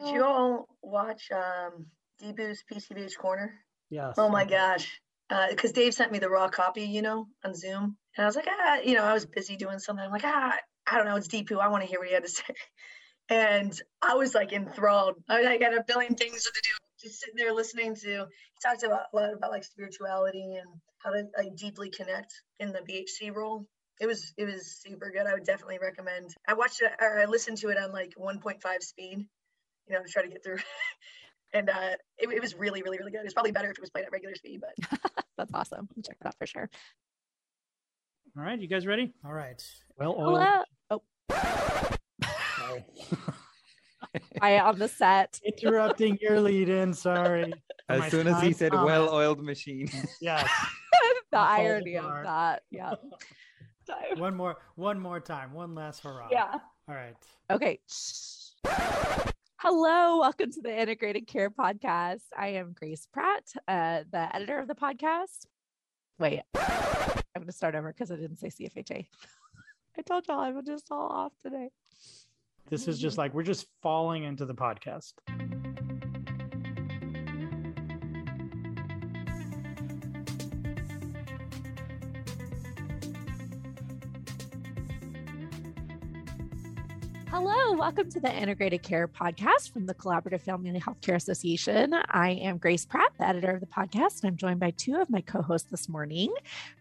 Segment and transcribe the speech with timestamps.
[0.00, 1.86] Did you all watch um,
[2.22, 3.54] Deepu's PCBH Corner?
[3.90, 4.14] Yes.
[4.18, 5.00] Oh my gosh.
[5.50, 7.96] Because Dave sent me the raw copy, you know, on Zoom.
[8.16, 10.04] And I was like, ah, you know, I was busy doing something.
[10.04, 10.54] I'm like, ah,
[10.86, 11.16] I don't know.
[11.16, 11.60] It's Deepu.
[11.60, 12.54] I want to hear what he had to say.
[13.28, 15.16] And I was like enthralled.
[15.28, 16.70] I, I got a billion things to do.
[17.02, 21.10] Just sitting there listening to, he talked about a lot about like spirituality and how
[21.10, 23.66] to like deeply connect in the BHC role.
[24.00, 25.26] It was it was super good.
[25.26, 26.30] I would definitely recommend.
[26.46, 29.26] I watched it or I listened to it on like 1.5 speed,
[29.88, 30.58] you know, to try to get through.
[31.52, 33.20] and uh, it, it was really, really, really good.
[33.24, 35.00] It's probably better if it was played at regular speed, but
[35.36, 35.88] That's awesome.
[35.96, 36.70] I'll check that out for sure.
[38.36, 39.14] All right, you guys ready?
[39.24, 39.62] All right.
[39.98, 40.46] Well oiled.
[40.90, 41.02] Oh,
[42.58, 42.84] Sorry.
[44.40, 45.40] I on the set.
[45.44, 46.92] Interrupting your lead in.
[46.92, 47.52] Sorry.
[47.88, 48.86] As My soon as he said comment.
[48.86, 49.88] well-oiled machine.
[50.20, 50.48] Yes.
[51.30, 52.62] the I'll irony of that.
[52.70, 52.94] Yeah.
[54.16, 55.52] One more, one more time.
[55.52, 56.28] One last hurrah.
[56.30, 56.54] yeah.
[56.88, 57.14] All right.
[57.50, 57.80] Okay.
[59.58, 62.20] Hello, welcome to the Integrated Care Podcast.
[62.36, 65.46] I am Grace Pratt, uh, the editor of the podcast.
[66.18, 69.06] Wait, I'm going to start over because I didn't say CFHA.
[69.98, 71.70] I told y'all I'm just all off today.
[72.68, 75.14] This is just like we're just falling into the podcast.
[87.38, 91.92] Hello, welcome to the Integrated Care Podcast from the Collaborative Family and Healthcare Association.
[91.92, 95.10] I am Grace Pratt, the editor of the podcast, and I'm joined by two of
[95.10, 96.32] my co hosts this morning.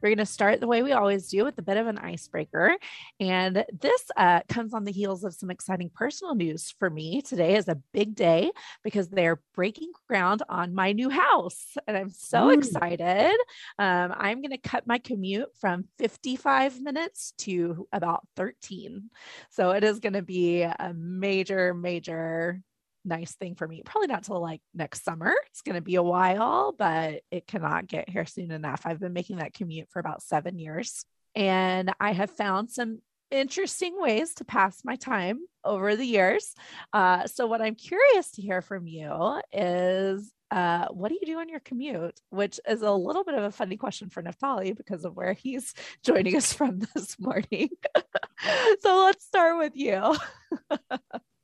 [0.01, 2.77] We're going to start the way we always do with a bit of an icebreaker.
[3.19, 7.21] And this uh, comes on the heels of some exciting personal news for me.
[7.21, 8.49] Today is a big day
[8.81, 12.51] because they're breaking ground on my new house, and I'm so Ooh.
[12.51, 13.35] excited.
[13.77, 19.09] Um, I'm going to cut my commute from 55 minutes to about 13.
[19.49, 22.61] So it is going to be a major, major
[23.05, 23.83] nice thing for me.
[23.85, 25.33] Probably not till like next summer.
[25.51, 28.81] It's going to be a while, but it cannot get here soon enough.
[28.85, 31.05] I've been making that commute for about seven years,
[31.35, 32.99] and I have found some
[33.31, 36.53] interesting ways to pass my time over the years.
[36.93, 41.39] Uh, so, what I'm curious to hear from you is uh, what do you do
[41.39, 42.19] on your commute?
[42.29, 45.73] Which is a little bit of a funny question for Naftali because of where he's
[46.03, 47.69] joining us from this morning.
[48.79, 50.15] so let's start with you.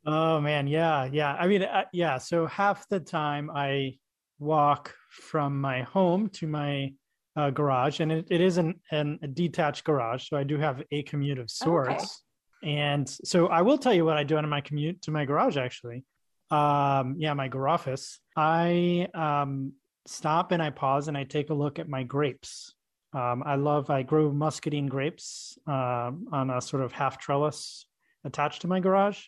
[0.06, 1.34] Oh man, yeah, yeah.
[1.34, 2.18] I mean, uh, yeah.
[2.18, 3.98] So half the time I
[4.40, 6.94] walk from my home to my
[7.36, 10.82] uh, garage, and it, it is an, an a detached garage, so I do have
[10.92, 12.24] a commute of sorts.
[12.64, 15.58] And so I will tell you what I do on my commute to my garage.
[15.58, 16.04] Actually,
[16.50, 18.18] um, yeah, my garoffice.
[18.36, 19.74] I um,
[20.06, 22.74] stop and I pause and I take a look at my grapes.
[23.14, 23.90] Um, I love.
[23.90, 27.86] I grow muscadine grapes um, on a sort of half trellis
[28.24, 29.20] attached to my garage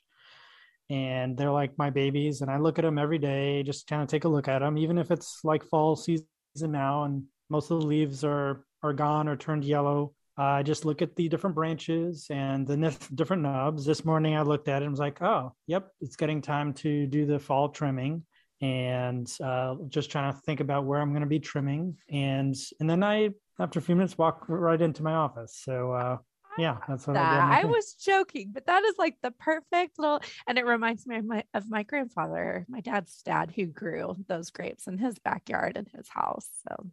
[0.89, 4.07] and they're like my babies and i look at them every day just kind of
[4.07, 6.25] take a look at them even if it's like fall season
[6.57, 10.85] now and most of the leaves are are gone or turned yellow uh, i just
[10.85, 14.81] look at the different branches and the nif- different nubs this morning i looked at
[14.81, 18.23] it and was like oh yep it's getting time to do the fall trimming
[18.61, 22.89] and uh, just trying to think about where i'm going to be trimming and and
[22.89, 26.17] then i after a few minutes walk right into my office so uh,
[26.57, 29.99] yeah that's what i do on I was joking, but that is like the perfect
[29.99, 34.15] little, and it reminds me of my of my grandfather, my dad's dad, who grew
[34.27, 36.47] those grapes in his backyard in his house.
[36.67, 36.87] So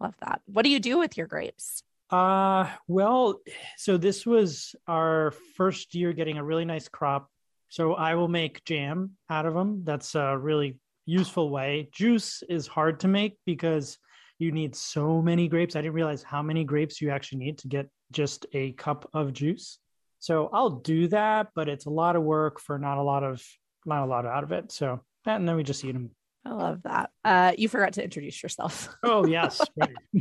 [0.00, 0.40] love that.
[0.46, 1.82] What do you do with your grapes?
[2.10, 3.40] Uh, well,
[3.76, 7.28] so this was our first year getting a really nice crop.
[7.68, 9.82] So I will make jam out of them.
[9.84, 11.88] That's a really useful way.
[11.92, 13.98] Juice is hard to make because
[14.38, 15.76] you need so many grapes.
[15.76, 19.32] I didn't realize how many grapes you actually need to get just a cup of
[19.32, 19.78] juice.
[20.18, 23.42] So I'll do that, but it's a lot of work for not a lot of
[23.84, 24.72] not a lot out of it.
[24.72, 26.10] So and then we just eat them.
[26.46, 27.10] I love that.
[27.24, 28.94] Uh, you forgot to introduce yourself.
[29.02, 29.60] Oh, yes.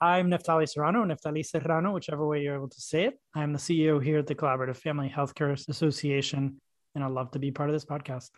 [0.00, 3.18] I'm Neftali Serrano, Neftali Serrano, whichever way you're able to say it.
[3.34, 6.60] I'm the CEO here at the Collaborative Family Healthcare Association,
[6.94, 8.30] and I'd love to be part of this podcast.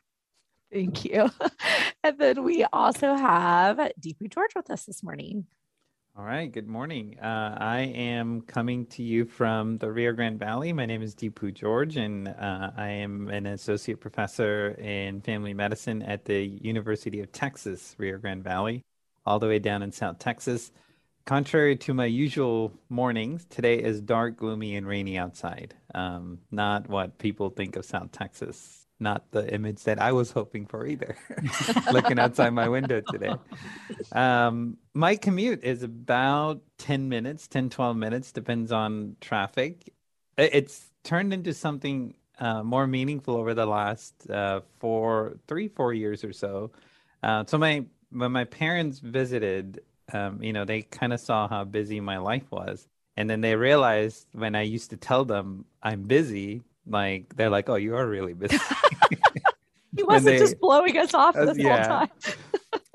[0.72, 1.30] Thank you.
[2.04, 5.46] and then we also have Deepu George with us this morning.
[6.18, 7.18] All right, good morning.
[7.20, 10.72] Uh, I am coming to you from the Rio Grande Valley.
[10.72, 16.02] My name is Deepu George, and uh, I am an associate professor in family medicine
[16.02, 18.82] at the University of Texas, Rio Grande Valley,
[19.26, 20.72] all the way down in South Texas.
[21.26, 25.74] Contrary to my usual mornings, today is dark, gloomy, and rainy outside.
[25.94, 28.85] Um, not what people think of South Texas.
[28.98, 31.16] Not the image that I was hoping for either.
[31.92, 33.34] Looking outside my window today.
[34.12, 39.92] Um, my commute is about 10 minutes, 10, 12 minutes, depends on traffic.
[40.38, 46.24] It's turned into something uh, more meaningful over the last uh, four, three, four years
[46.24, 46.70] or so.
[47.22, 49.80] Uh, so my when my parents visited,
[50.12, 53.56] um, you know, they kind of saw how busy my life was, and then they
[53.56, 58.06] realized when I used to tell them I'm busy, like they're like, "Oh, you are
[58.06, 58.58] really busy."
[59.96, 61.76] he wasn't they, just blowing us off this yeah.
[61.76, 62.10] whole time.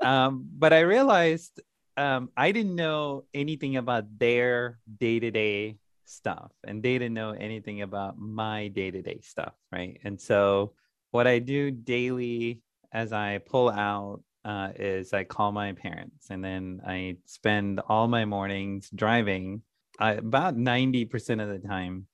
[0.00, 1.60] um, but I realized
[1.96, 7.30] um, I didn't know anything about their day to day stuff, and they didn't know
[7.30, 9.98] anything about my day to day stuff, right?
[10.04, 10.72] And so,
[11.10, 12.60] what I do daily
[12.92, 18.08] as I pull out uh, is I call my parents, and then I spend all
[18.08, 19.62] my mornings driving.
[19.98, 22.06] I, about ninety percent of the time,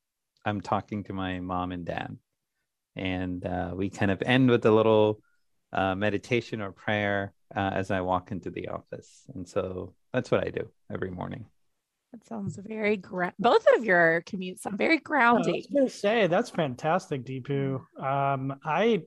[0.49, 2.17] I'm talking to my mom and dad,
[2.97, 5.21] and uh, we kind of end with a little
[5.73, 9.25] uh, meditation or prayer uh, as I walk into the office.
[9.35, 11.45] And so that's what I do every morning.
[12.13, 15.55] That sounds very gra- both of your commutes sound very grounding.
[15.55, 17.81] I was going to say that's fantastic, Deepu.
[18.03, 19.03] Um, I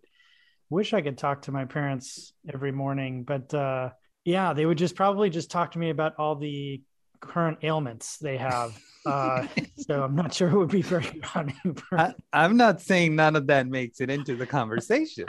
[0.69, 3.89] wish I could talk to my parents every morning, but uh,
[4.23, 6.83] yeah, they would just probably just talk to me about all the
[7.21, 8.79] current ailments they have.
[9.03, 9.47] Uh,
[9.77, 11.75] so I'm not sure it would be very grounding.
[11.91, 15.25] I, I'm not saying none of that makes it into the conversation.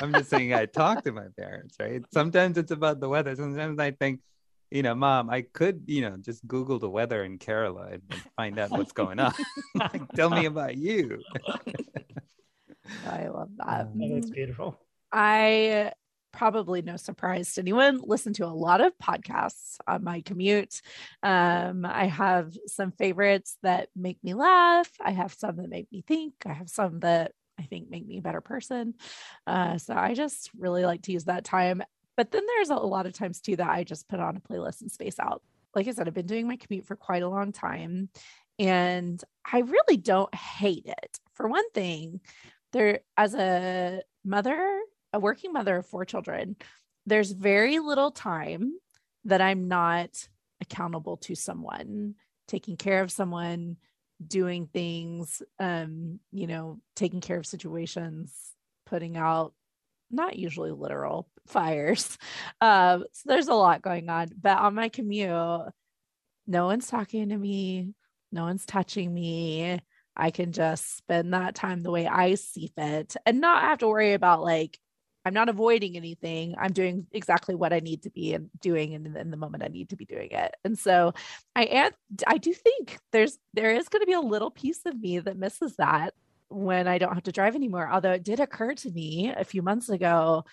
[0.00, 2.02] I'm just saying I talk to my parents, right?
[2.12, 3.34] Sometimes it's about the weather.
[3.34, 4.20] Sometimes I think,
[4.70, 8.02] you know, mom, I could, you know, just Google the weather in Kerala and
[8.36, 9.34] find out what's going on.
[9.74, 11.18] like, tell me about you.
[13.04, 13.88] I love that.
[13.92, 14.78] That's beautiful.
[15.12, 15.90] I
[16.36, 20.82] probably no surprise to anyone, listen to a lot of podcasts on my commute.
[21.22, 24.90] Um, I have some favorites that make me laugh.
[25.00, 26.34] I have some that make me think.
[26.44, 28.94] I have some that I think make me a better person.
[29.46, 31.82] Uh, so I just really like to use that time.
[32.18, 34.82] But then there's a lot of times too that I just put on a playlist
[34.82, 35.42] and space out.
[35.74, 38.10] Like I said, I've been doing my commute for quite a long time
[38.58, 41.18] and I really don't hate it.
[41.32, 42.20] For one thing,
[42.72, 44.75] there as a mother
[45.16, 46.56] a working mother of four children,
[47.06, 48.74] there's very little time
[49.24, 50.10] that I'm not
[50.60, 52.14] accountable to someone,
[52.46, 53.76] taking care of someone,
[54.24, 58.34] doing things, um, you know, taking care of situations,
[58.84, 59.54] putting out
[60.10, 62.18] not usually literal fires.
[62.60, 64.28] Uh, so there's a lot going on.
[64.38, 65.30] But on my commute,
[66.46, 67.94] no one's talking to me,
[68.32, 69.80] no one's touching me.
[70.14, 73.88] I can just spend that time the way I see fit and not have to
[73.88, 74.78] worry about like
[75.26, 76.54] I'm not avoiding anything.
[76.56, 79.66] I'm doing exactly what I need to be and doing in, in the moment I
[79.66, 80.54] need to be doing it.
[80.64, 81.14] And so
[81.56, 81.90] I am
[82.28, 85.36] I do think there's there is going to be a little piece of me that
[85.36, 86.14] misses that
[86.48, 87.90] when I don't have to drive anymore.
[87.92, 90.44] Although it did occur to me a few months ago,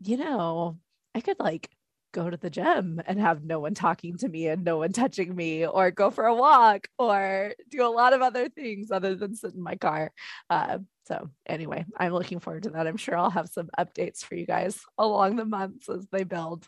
[0.00, 0.78] you know,
[1.14, 1.68] I could like
[2.12, 5.36] go to the gym and have no one talking to me and no one touching
[5.36, 9.34] me, or go for a walk, or do a lot of other things other than
[9.34, 10.12] sit in my car.
[10.48, 12.86] Uh, so, anyway, I'm looking forward to that.
[12.86, 16.66] I'm sure I'll have some updates for you guys along the months as they build.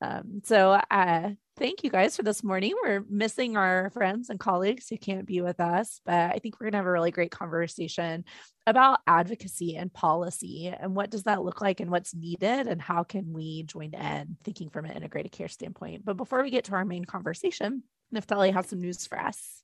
[0.00, 2.74] Um, so, uh, thank you guys for this morning.
[2.82, 6.66] We're missing our friends and colleagues who can't be with us, but I think we're
[6.66, 8.24] going to have a really great conversation
[8.66, 13.02] about advocacy and policy and what does that look like and what's needed and how
[13.02, 16.04] can we join in thinking from an integrated care standpoint.
[16.04, 17.82] But before we get to our main conversation,
[18.14, 19.63] Naftali has some news for us.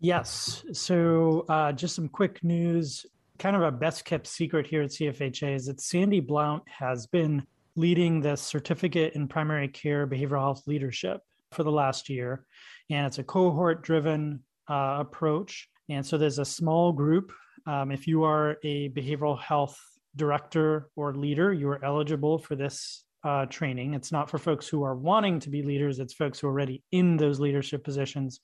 [0.00, 0.64] Yes.
[0.72, 3.04] So, uh, just some quick news.
[3.38, 7.46] Kind of a best kept secret here at CFHA is that Sandy Blount has been
[7.76, 11.20] leading the certificate in primary care behavioral health leadership
[11.52, 12.44] for the last year.
[12.88, 15.68] And it's a cohort driven uh, approach.
[15.90, 17.32] And so there's a small group.
[17.66, 19.78] Um, if you are a behavioral health
[20.16, 23.92] director or leader, you are eligible for this uh, training.
[23.94, 26.82] It's not for folks who are wanting to be leaders, it's folks who are already
[26.90, 28.40] in those leadership positions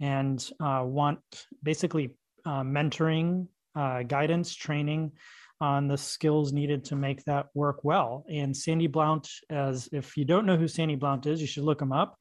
[0.00, 1.20] and uh, want
[1.62, 5.12] basically uh, mentoring, uh, guidance, training
[5.60, 8.24] on the skills needed to make that work well.
[8.28, 11.80] And Sandy Blount, as if you don't know who Sandy Blount is, you should look
[11.80, 12.18] him up.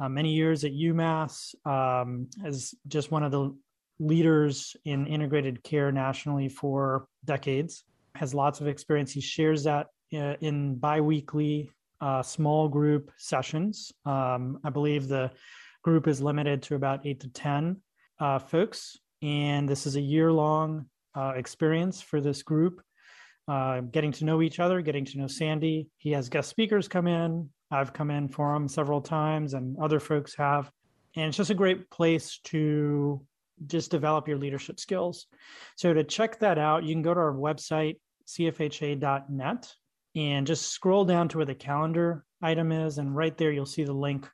[0.00, 3.56] Uh, many years at UMass um, as just one of the
[4.00, 7.84] leaders in integrated care nationally for decades.
[8.16, 9.12] Has lots of experience.
[9.12, 13.92] He shares that uh, in biweekly uh, small group sessions.
[14.04, 15.30] Um, I believe the
[15.82, 17.76] group is limited to about eight to 10
[18.20, 18.96] uh, folks.
[19.20, 22.80] And this is a year long uh, experience for this group,
[23.48, 25.88] uh, getting to know each other, getting to know Sandy.
[25.98, 27.50] He has guest speakers come in.
[27.70, 30.70] I've come in for him several times, and other folks have.
[31.16, 33.24] And it's just a great place to
[33.66, 35.26] just develop your leadership skills.
[35.76, 37.96] So, to check that out, you can go to our website,
[38.26, 39.74] cfha.net,
[40.14, 42.98] and just scroll down to where the calendar item is.
[42.98, 44.28] And right there, you'll see the link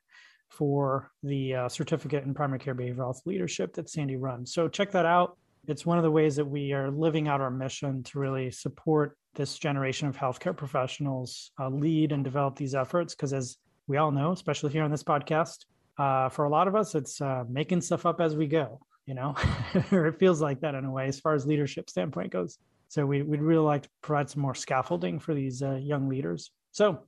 [0.49, 4.53] for the uh, certificate in primary care behavioral health leadership that Sandy runs.
[4.53, 5.37] So check that out.
[5.67, 9.17] it's one of the ways that we are living out our mission to really support
[9.35, 13.15] this generation of healthcare professionals uh, lead and develop these efforts.
[13.15, 15.65] Because as we all know especially here on this podcast
[15.99, 19.15] uh, for a lot of us it's uh, making stuff up as we go you
[19.15, 19.35] know?
[19.91, 22.59] Or it feels like that in a way as far as leadership standpoint goes.
[22.89, 26.51] So we, would really like to provide some more scaffolding for these uh, young leaders.
[26.73, 27.05] So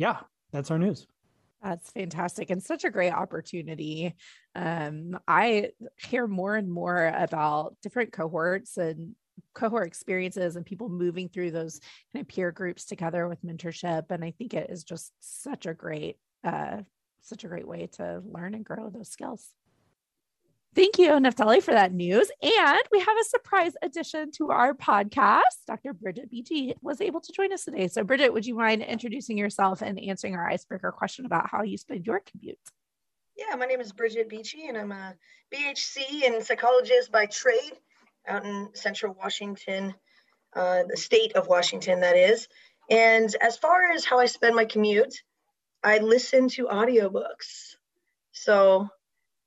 [0.00, 0.16] yeah
[0.50, 1.06] that's our news
[1.62, 4.14] that's fantastic and such a great opportunity.
[4.54, 9.14] Um, I hear more and more about different cohorts and
[9.54, 11.80] cohort experiences and people moving through those
[12.12, 14.04] kind of peer groups together with mentorship.
[14.10, 16.78] And I think it is just such a great, uh,
[17.20, 19.46] such a great way to learn and grow those skills.
[20.72, 22.30] Thank you, Naftali, for that news.
[22.40, 25.64] And we have a surprise addition to our podcast.
[25.66, 25.92] Dr.
[25.92, 27.88] Bridget Beachy was able to join us today.
[27.88, 31.76] So, Bridget, would you mind introducing yourself and answering our icebreaker question about how you
[31.76, 32.58] spend your commute?
[33.36, 35.14] Yeah, my name is Bridget Beachy, and I'm a
[35.52, 37.72] BHC and psychologist by trade
[38.28, 39.92] out in central Washington,
[40.54, 42.46] uh, the state of Washington, that is.
[42.88, 45.14] And as far as how I spend my commute,
[45.82, 47.74] I listen to audiobooks.
[48.32, 48.88] So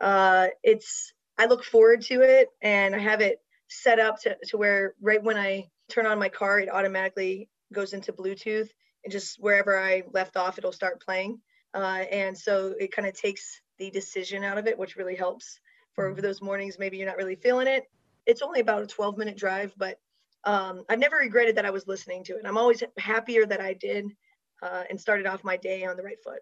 [0.02, 4.58] uh, it's I look forward to it, and I have it set up to, to
[4.58, 8.70] where right when I turn on my car, it automatically goes into Bluetooth,
[9.04, 11.40] and just wherever I left off, it'll start playing.
[11.74, 15.60] Uh, and so it kind of takes the decision out of it, which really helps
[15.96, 16.22] for mm-hmm.
[16.22, 16.78] those mornings.
[16.78, 17.86] Maybe you're not really feeling it.
[18.26, 19.98] It's only about a 12 minute drive, but
[20.46, 22.46] um, I've never regretted that I was listening to it.
[22.46, 24.06] I'm always happier that I did
[24.62, 26.40] uh, and started off my day on the right foot.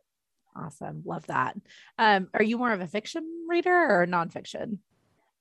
[0.55, 1.03] Awesome.
[1.05, 1.55] Love that.
[1.97, 4.79] Um, are you more of a fiction reader or nonfiction?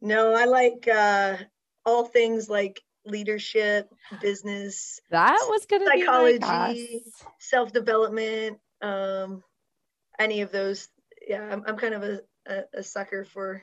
[0.00, 1.36] No, I like uh,
[1.84, 5.00] all things like leadership, business.
[5.10, 7.02] That was going to psychology,
[7.38, 9.42] self development, um,
[10.18, 10.88] any of those.
[11.26, 13.62] Yeah, I'm, I'm kind of a, a, a sucker for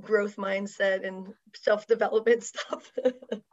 [0.00, 2.90] growth mindset and self development stuff.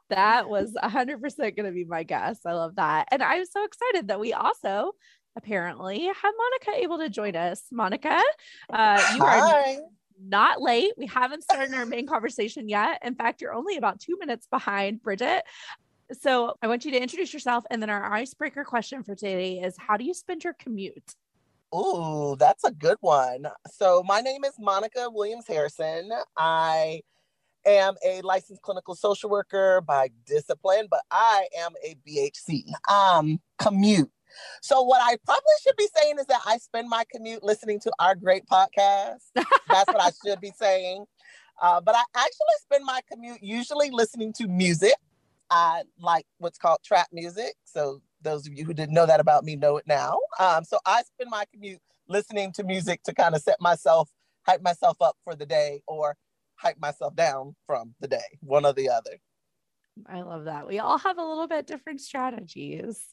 [0.09, 2.39] that was 100% going to be my guess.
[2.45, 3.07] I love that.
[3.11, 4.93] And I'm so excited that we also
[5.35, 7.63] apparently have Monica able to join us.
[7.71, 8.21] Monica,
[8.71, 9.75] uh, you Hi.
[9.77, 9.81] are
[10.21, 10.93] not late.
[10.97, 12.99] We haven't started our main conversation yet.
[13.03, 15.43] In fact, you're only about two minutes behind Bridget.
[16.19, 17.63] So I want you to introduce yourself.
[17.69, 21.15] And then our icebreaker question for today is How do you spend your commute?
[21.73, 23.47] Ooh, that's a good one.
[23.71, 26.11] So my name is Monica Williams Harrison.
[26.37, 27.01] I
[27.65, 32.65] am a licensed clinical social worker by discipline, but I am a BHC.
[32.91, 34.11] Um, commute.
[34.61, 37.91] So what I probably should be saying is that I spend my commute listening to
[37.99, 39.21] our great podcast.
[39.35, 41.05] That's what I should be saying.
[41.61, 44.95] Uh, but I actually spend my commute usually listening to music.
[45.49, 47.53] I like what's called trap music.
[47.63, 50.17] So those of you who didn't know that about me know it now.
[50.39, 54.09] Um, so I spend my commute listening to music to kind of set myself,
[54.47, 56.15] hype myself up for the day or
[56.55, 59.19] hype myself down from the day, one or the other.
[60.07, 60.67] I love that.
[60.67, 63.09] We all have a little bit different strategies.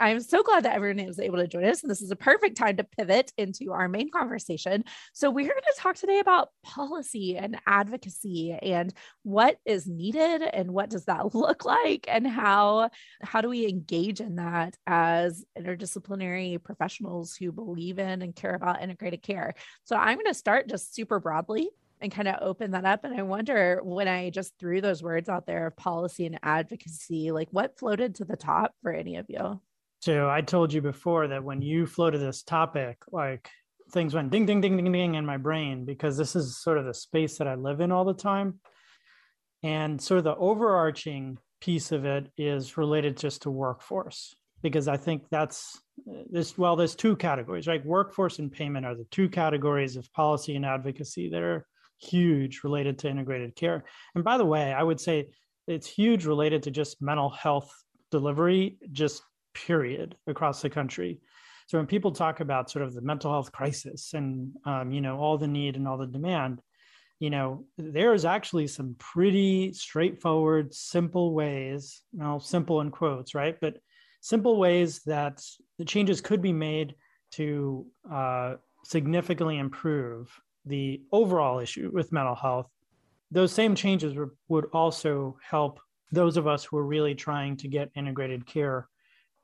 [0.00, 1.82] I'm so glad that everyone was able to join us.
[1.82, 4.84] And this is a perfect time to pivot into our main conversation.
[5.12, 10.72] So, we're going to talk today about policy and advocacy and what is needed and
[10.72, 12.88] what does that look like and how
[13.22, 18.82] how do we engage in that as interdisciplinary professionals who believe in and care about
[18.82, 19.54] integrated care.
[19.84, 21.68] So, I'm going to start just super broadly
[22.00, 23.04] and kind of open that up.
[23.04, 27.30] And I wonder when I just threw those words out there of policy and advocacy,
[27.32, 29.60] like what floated to the top for any of you?
[30.00, 33.50] So I told you before that when you floated this topic, like
[33.92, 36.86] things went ding, ding, ding, ding, ding in my brain because this is sort of
[36.86, 38.60] the space that I live in all the time.
[39.62, 44.96] And sort of the overarching piece of it is related just to workforce because I
[44.96, 45.78] think that's
[46.30, 46.56] this.
[46.56, 47.84] Well, there's two categories, right?
[47.84, 51.66] Workforce and payment are the two categories of policy and advocacy that are
[51.98, 53.84] huge related to integrated care.
[54.14, 55.28] And by the way, I would say
[55.66, 57.70] it's huge related to just mental health
[58.10, 59.22] delivery, just
[59.54, 61.20] period across the country.
[61.66, 65.18] So when people talk about sort of the mental health crisis and um, you know
[65.18, 66.60] all the need and all the demand,
[67.20, 72.02] you know there is actually some pretty straightforward, simple ways.
[72.12, 73.56] Well, simple in quotes, right?
[73.60, 73.78] But
[74.20, 75.42] simple ways that
[75.78, 76.94] the changes could be made
[77.32, 78.54] to uh,
[78.84, 80.28] significantly improve
[80.66, 82.66] the overall issue with mental health.
[83.30, 84.14] Those same changes
[84.48, 85.80] would also help
[86.12, 88.88] those of us who are really trying to get integrated care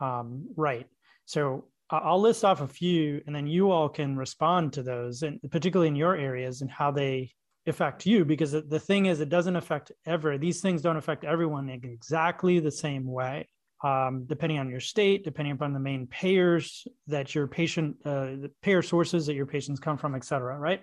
[0.00, 0.86] um, right.
[1.24, 5.40] So I'll list off a few, and then you all can respond to those, and
[5.50, 7.32] particularly in your areas and how they
[7.66, 8.24] affect you.
[8.24, 10.36] Because the thing is, it doesn't affect ever.
[10.36, 13.48] These things don't affect everyone in exactly the same way,
[13.84, 18.50] um, depending on your state, depending upon the main payers that your patient, uh, the
[18.62, 20.58] payer sources that your patients come from, et cetera.
[20.58, 20.82] Right.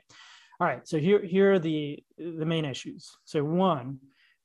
[0.59, 0.87] All right.
[0.87, 3.11] So here, here are the the main issues.
[3.25, 3.99] So one,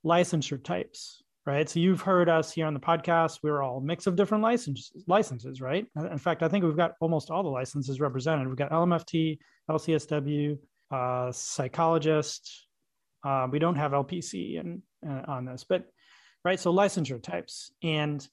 [0.05, 1.67] licensure types, right?
[1.67, 3.39] So you've heard us here on the podcast.
[3.43, 5.87] We're all a mix of different licenses, licenses, right?
[5.97, 8.47] In fact, I think we've got almost all the licenses represented.
[8.47, 9.39] We've got LMFT,
[9.71, 10.59] LCSW,
[10.91, 12.67] uh, psychologist.
[13.25, 15.87] Uh, we don't have LPC and uh, on this, but
[16.45, 16.61] right.
[16.61, 18.27] So licensure types, and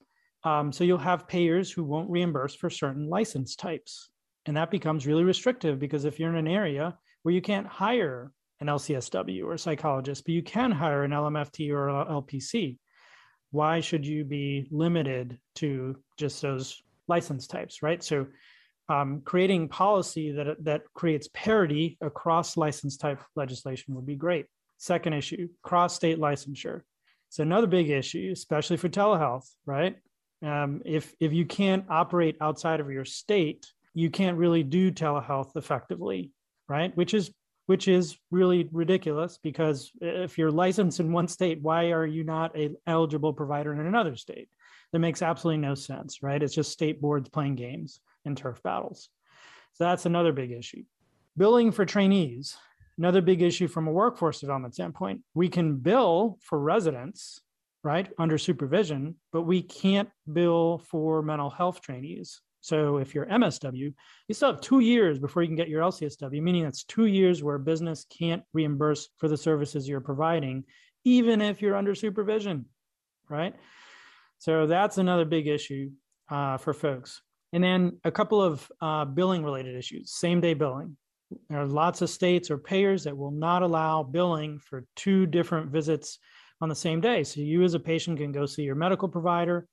[0.43, 4.10] um, so you'll have payers who won't reimburse for certain license types,
[4.45, 8.34] and that becomes really restrictive because if you're in an area where you can't hire
[8.60, 12.77] an LCSW or a psychologist, but you can hire an LMFT or LPC,
[13.55, 18.03] why should you be limited to just those license types, right?
[18.03, 18.27] So
[18.89, 24.45] um, creating policy that that creates parity across license type legislation would be great.
[24.77, 26.81] Second issue, cross state licensure.
[27.29, 29.95] It's another big issue, especially for telehealth, right?
[30.43, 35.55] Um, if if you can't operate outside of your state, you can't really do telehealth
[35.55, 36.31] effectively,
[36.67, 36.95] right?
[36.97, 37.31] Which is
[37.65, 42.55] which is really ridiculous because if you're licensed in one state, why are you not
[42.57, 44.50] a eligible provider in another state?
[44.91, 46.41] That makes absolutely no sense, right?
[46.41, 49.10] It's just state boards playing games and turf battles.
[49.74, 50.84] So that's another big issue.
[51.38, 52.55] Billing for trainees,
[52.98, 55.22] another big issue from a workforce development standpoint.
[55.34, 57.41] We can bill for residents,
[57.84, 62.41] right, under supervision, but we can't bill for mental health trainees.
[62.65, 63.93] So if you're MSW,
[64.27, 67.43] you still have two years before you can get your LCSW, meaning that's two years
[67.43, 70.63] where a business can't reimburse for the services you're providing,
[71.03, 72.65] even if you're under supervision,
[73.29, 73.53] right?
[74.39, 75.91] So that's another big issue
[76.29, 77.22] uh, for folks.
[77.53, 80.98] And then a couple of uh, billing related issues, same day billing.
[81.50, 85.69] There are lots of states or payers that will not allow billing for two different
[85.69, 86.17] visits
[86.62, 87.24] on the same day.
[87.25, 89.67] So you as a patient can go see your medical provider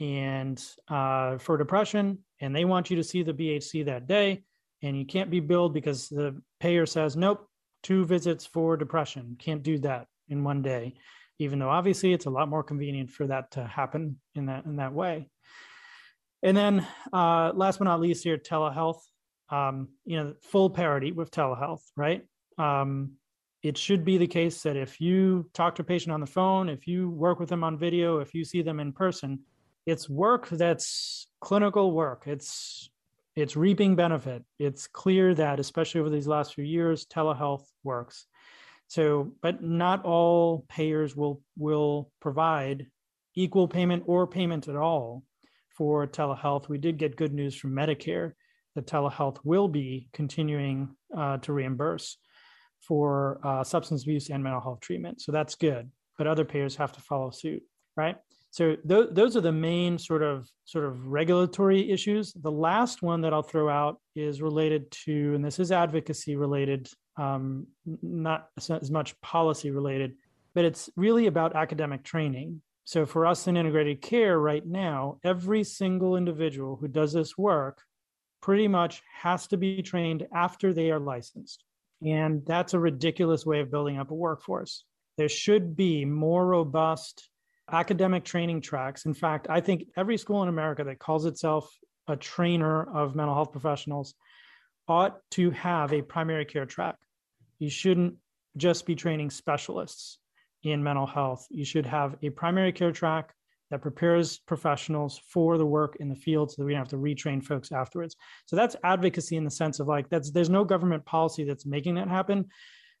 [0.00, 4.44] and uh, for depression, and they want you to see the BHC that day,
[4.82, 7.46] and you can't be billed because the payer says, nope,
[7.82, 9.36] two visits for depression.
[9.38, 10.94] Can't do that in one day,
[11.38, 14.76] even though obviously it's a lot more convenient for that to happen in that in
[14.76, 15.28] that way.
[16.42, 19.00] And then uh, last but not least here, telehealth.
[19.50, 22.22] Um, you know, full parity with telehealth, right?
[22.56, 23.12] Um,
[23.62, 26.68] it should be the case that if you talk to a patient on the phone,
[26.68, 29.40] if you work with them on video, if you see them in person,
[29.86, 32.24] it's work that's clinical work.
[32.26, 32.88] It's
[33.34, 34.44] it's reaping benefit.
[34.58, 38.26] It's clear that, especially over these last few years, telehealth works.
[38.88, 42.86] So, but not all payers will will provide
[43.34, 45.22] equal payment or payment at all
[45.70, 46.68] for telehealth.
[46.68, 48.32] We did get good news from Medicare
[48.74, 52.18] that telehealth will be continuing uh, to reimburse
[52.80, 55.22] for uh, substance abuse and mental health treatment.
[55.22, 55.90] So that's good.
[56.18, 57.62] But other payers have to follow suit,
[57.96, 58.16] right?
[58.52, 62.34] So th- those are the main sort of sort of regulatory issues.
[62.34, 66.90] The last one that I'll throw out is related to, and this is advocacy related,
[67.16, 67.66] um,
[68.02, 70.16] not as much policy related,
[70.54, 72.60] but it's really about academic training.
[72.84, 77.80] So for us in integrated care right now, every single individual who does this work
[78.42, 81.64] pretty much has to be trained after they are licensed.
[82.04, 84.84] And that's a ridiculous way of building up a workforce.
[85.16, 87.30] There should be more robust
[87.72, 89.06] academic training tracks.
[89.06, 91.74] In fact, I think every school in America that calls itself
[92.06, 94.14] a trainer of mental health professionals
[94.88, 96.96] ought to have a primary care track.
[97.58, 98.16] You shouldn't
[98.56, 100.18] just be training specialists
[100.62, 101.46] in mental health.
[101.50, 103.34] You should have a primary care track
[103.70, 106.96] that prepares professionals for the work in the field so that we don't have to
[106.96, 108.14] retrain folks afterwards.
[108.44, 111.94] So that's advocacy in the sense of like that's there's no government policy that's making
[111.94, 112.48] that happen,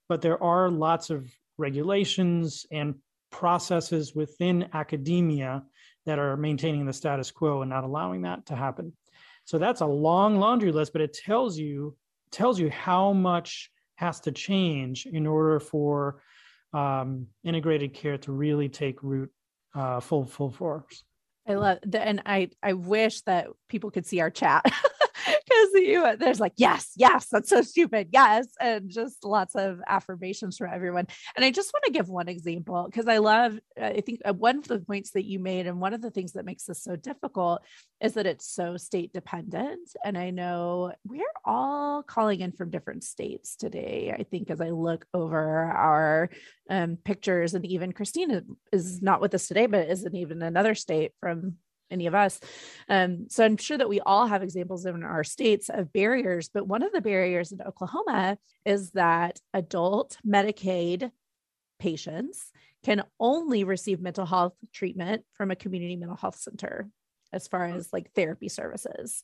[0.08, 2.94] but there are lots of regulations and
[3.32, 5.64] processes within academia
[6.06, 8.92] that are maintaining the status quo and not allowing that to happen.
[9.44, 11.96] So that's a long laundry list, but it tells you
[12.30, 16.22] tells you how much has to change in order for
[16.72, 19.30] um, integrated care to really take root
[19.74, 21.02] uh, full full force.
[21.46, 24.64] I love that, and I I wish that people could see our chat
[25.74, 30.70] you there's like yes yes that's so stupid yes and just lots of affirmations from
[30.72, 31.06] everyone.
[31.36, 34.58] And i just want to give one example because i love i think uh, one
[34.58, 36.96] of the points that you made and one of the things that makes this so
[36.96, 37.62] difficult
[38.00, 39.88] is that it's so state dependent.
[40.04, 44.70] And i know we're all calling in from different states today i think as i
[44.70, 46.30] look over our
[46.70, 47.54] um, pictures.
[47.54, 51.56] And even christina is not with us today but isn't even another state from
[51.92, 52.40] any of us.
[52.88, 56.66] Um, so I'm sure that we all have examples in our states of barriers, but
[56.66, 61.10] one of the barriers in Oklahoma is that adult Medicaid
[61.78, 62.50] patients
[62.82, 66.88] can only receive mental health treatment from a community mental health center
[67.32, 69.22] as far as like therapy services.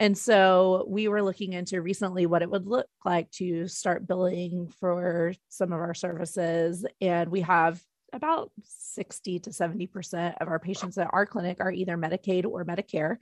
[0.00, 4.68] And so we were looking into recently what it would look like to start billing
[4.78, 6.86] for some of our services.
[7.00, 11.96] And we have about 60 to 70% of our patients at our clinic are either
[11.96, 13.16] Medicaid or Medicare.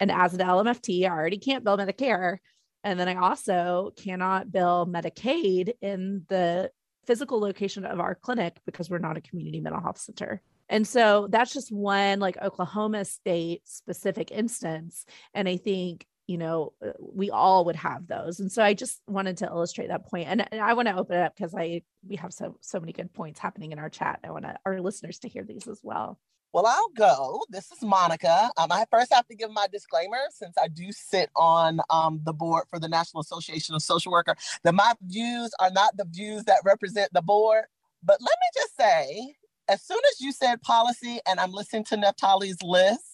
[0.00, 2.38] And as an LMFT, I already can't bill Medicare.
[2.82, 6.70] And then I also cannot bill Medicaid in the
[7.06, 10.42] physical location of our clinic because we're not a community mental health center.
[10.68, 15.04] And so that's just one like Oklahoma state specific instance.
[15.34, 18.40] And I think you know uh, we all would have those.
[18.40, 20.28] And so i just wanted to illustrate that point.
[20.28, 22.92] And, and i want to open it up because i we have so so many
[22.92, 24.20] good points happening in our chat.
[24.24, 26.18] I want our listeners to hear these as well.
[26.52, 27.42] Well i'll go.
[27.50, 28.50] This is monica.
[28.56, 32.32] Um, i first have to give my disclaimer since i do sit on um, the
[32.32, 36.44] board for the national association of social worker that my views are not the views
[36.44, 37.64] that represent the board.
[38.02, 39.34] But let me just say
[39.68, 43.13] as soon as you said policy and i'm listening to naftali's list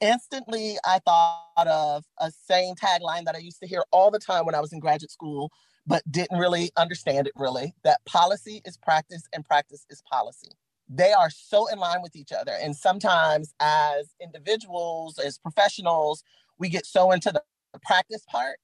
[0.00, 4.46] instantly I thought of a saying tagline that I used to hear all the time
[4.46, 5.50] when I was in graduate school,
[5.86, 10.50] but didn't really understand it really that policy is practice and practice is policy.
[10.88, 12.52] They are so in line with each other.
[12.62, 16.22] And sometimes, as individuals, as professionals,
[16.58, 17.42] we get so into the
[17.84, 18.58] practice part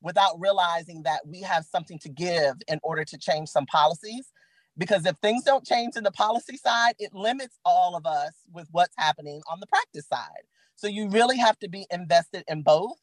[0.00, 4.32] without realizing that we have something to give in order to change some policies.
[4.76, 8.68] Because if things don't change in the policy side, it limits all of us with
[8.70, 10.44] what's happening on the practice side.
[10.78, 12.96] So you really have to be invested in both.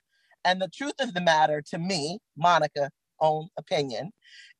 [0.45, 4.11] And the truth of the matter to me, Monica, own opinion,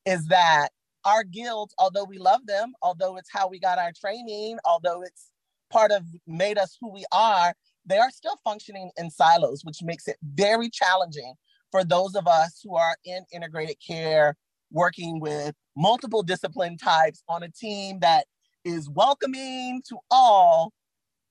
[0.04, 0.68] is that
[1.06, 5.30] our guilds, although we love them, although it's how we got our training, although it's
[5.70, 7.54] part of made us who we are,
[7.86, 11.32] they are still functioning in silos, which makes it very challenging
[11.70, 14.36] for those of us who are in integrated care,
[14.70, 18.26] working with multiple discipline types on a team that
[18.64, 20.72] is welcoming to all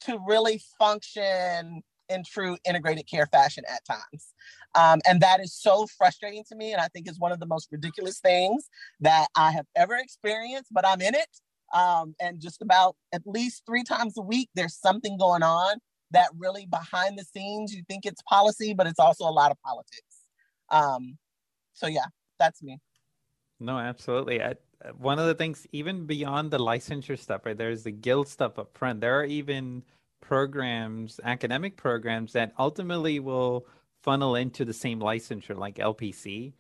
[0.02, 4.34] to really function in true integrated care fashion at times.
[4.76, 6.72] Um, and that is so frustrating to me.
[6.72, 10.72] And I think is one of the most ridiculous things that I have ever experienced,
[10.72, 11.28] but I'm in it.
[11.74, 15.78] Um, and just about at least three times a week, there's something going on
[16.12, 19.58] that really behind the scenes, you think it's policy, but it's also a lot of
[19.62, 20.02] politics.
[20.70, 21.18] Um,
[21.74, 22.06] so yeah,
[22.40, 22.80] that's me.
[23.60, 24.42] No, absolutely.
[24.42, 24.56] I,
[24.98, 27.58] one of the things, even beyond the licensure stuff, right?
[27.58, 29.02] There's the guild stuff up front.
[29.02, 29.84] There are even
[30.22, 33.66] programs, academic programs that ultimately will
[34.02, 36.54] funnel into the same licensure, like LPC.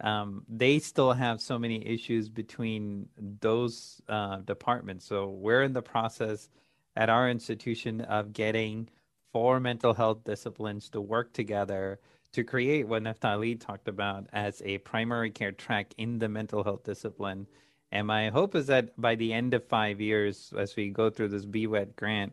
[0.00, 3.08] Um, they still have so many issues between
[3.40, 5.04] those uh, departments.
[5.06, 6.48] So we're in the process
[6.96, 8.88] at our institution of getting
[9.32, 12.00] four mental health disciplines to work together
[12.32, 16.82] to create what Naftali talked about as a primary care track in the mental health
[16.84, 17.46] discipline.
[17.92, 21.28] And my hope is that by the end of five years, as we go through
[21.28, 22.32] this BWET grant,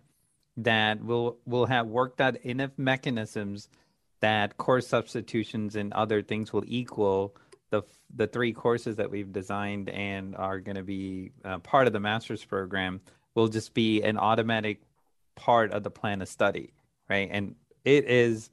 [0.57, 3.69] that we'll we'll have worked out enough mechanisms
[4.21, 7.35] that course substitutions and other things will equal
[7.69, 11.93] the the three courses that we've designed and are going to be uh, part of
[11.93, 12.99] the master's program
[13.35, 14.81] will just be an automatic
[15.35, 16.73] part of the plan of study
[17.09, 17.29] right?
[17.31, 18.49] And it is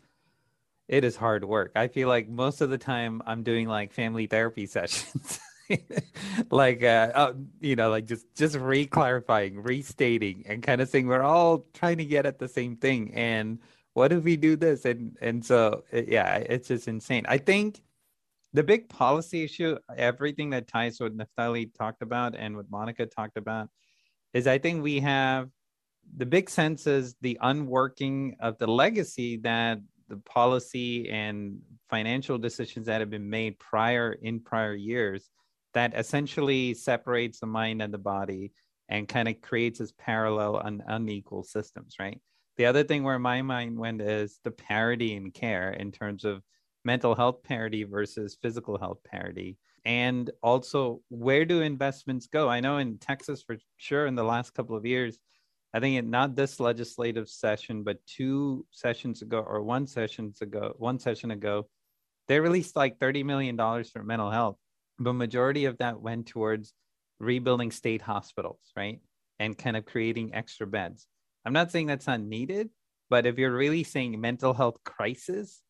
[0.88, 1.72] it is hard work.
[1.76, 5.38] I feel like most of the time i'm doing like family therapy sessions
[6.50, 11.22] like uh, uh, you know like just just re-clarifying restating and kind of saying we're
[11.22, 13.58] all trying to get at the same thing and
[13.94, 14.84] what if we do this?
[14.84, 17.24] And and so yeah it's just insane.
[17.28, 17.80] I think
[18.52, 23.36] the big policy issue everything that ties what naftali talked about and what monica talked
[23.36, 23.68] about
[24.32, 25.50] is i think we have
[26.16, 31.58] the big sense is the unworking of the legacy that the policy and
[31.90, 35.28] financial decisions that have been made prior in prior years
[35.76, 38.50] that essentially separates the mind and the body
[38.88, 42.18] and kind of creates this parallel and unequal systems, right?
[42.56, 46.40] The other thing where my mind went is the parity in care in terms of
[46.86, 49.58] mental health parity versus physical health parity.
[49.84, 52.48] And also, where do investments go?
[52.48, 55.18] I know in Texas, for sure, in the last couple of years,
[55.74, 60.72] I think it, not this legislative session, but two sessions ago or one sessions ago,
[60.78, 61.68] one session ago,
[62.28, 64.56] they released like $30 million for mental health
[64.98, 66.72] but majority of that went towards
[67.18, 69.00] rebuilding state hospitals, right?
[69.38, 71.06] And kind of creating extra beds.
[71.44, 72.70] I'm not saying that's not needed,
[73.08, 75.62] but if you're really saying mental health crisis,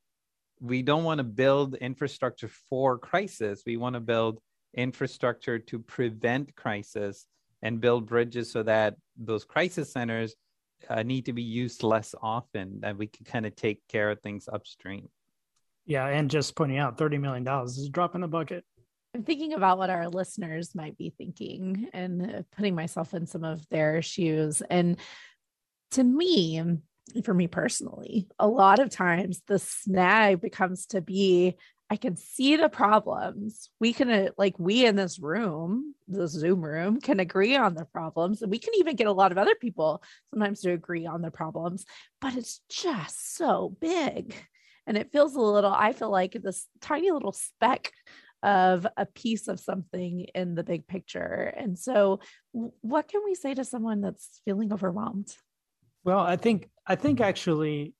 [0.61, 3.63] we don't want to build infrastructure for crisis.
[3.67, 4.41] We want to build
[4.75, 7.27] infrastructure to prevent crisis
[7.63, 10.35] and build bridges so that those crisis centers
[10.89, 14.21] uh, need to be used less often, that we can kind of take care of
[14.21, 15.09] things upstream.
[15.85, 18.65] Yeah, and just pointing out, thirty million dollars is a drop in the bucket.
[19.17, 23.67] I'm thinking about what our listeners might be thinking and putting myself in some of
[23.71, 24.61] their shoes.
[24.69, 24.99] And
[25.93, 26.63] to me,
[27.25, 31.57] for me personally, a lot of times the snag becomes to be
[31.89, 33.71] I can see the problems.
[33.79, 37.85] We can, uh, like, we in this room, the Zoom room, can agree on the
[37.85, 38.43] problems.
[38.43, 41.31] And we can even get a lot of other people sometimes to agree on the
[41.31, 41.87] problems,
[42.21, 44.35] but it's just so big.
[44.85, 47.93] And it feels a little, I feel like this tiny little speck
[48.47, 51.53] of a piece of something in the big picture.
[51.57, 52.21] And so,
[52.53, 55.37] what can we say to someone that's feeling overwhelmed?
[56.05, 57.95] Well, I think, I think actually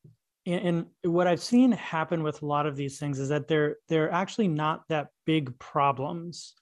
[0.47, 4.13] and what I've seen happen with a lot of these things is that they're they're
[4.13, 6.55] actually not that big problems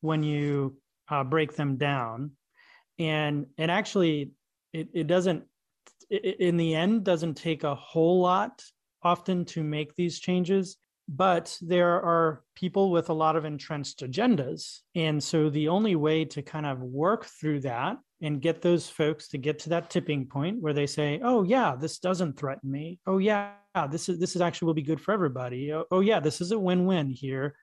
[0.00, 0.76] when you
[1.08, 2.32] uh, break them down,
[3.00, 4.30] and and actually
[4.72, 5.44] it it doesn't
[6.08, 8.62] it, in the end doesn't take a whole lot
[9.02, 10.76] often to make these changes
[11.08, 14.80] but there are people with a lot of entrenched agendas.
[14.94, 19.28] And so the only way to kind of work through that and get those folks
[19.28, 22.98] to get to that tipping point where they say, "Oh yeah, this doesn't threaten me.
[23.06, 23.52] Oh yeah,
[23.90, 25.72] this is this is actually will be good for everybody.
[25.72, 27.56] Oh, oh yeah, this is a win-win here,"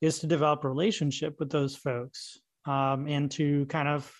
[0.00, 4.10] is to develop a relationship with those folks um, and to kind of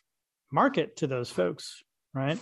[0.50, 2.38] market to those folks, right?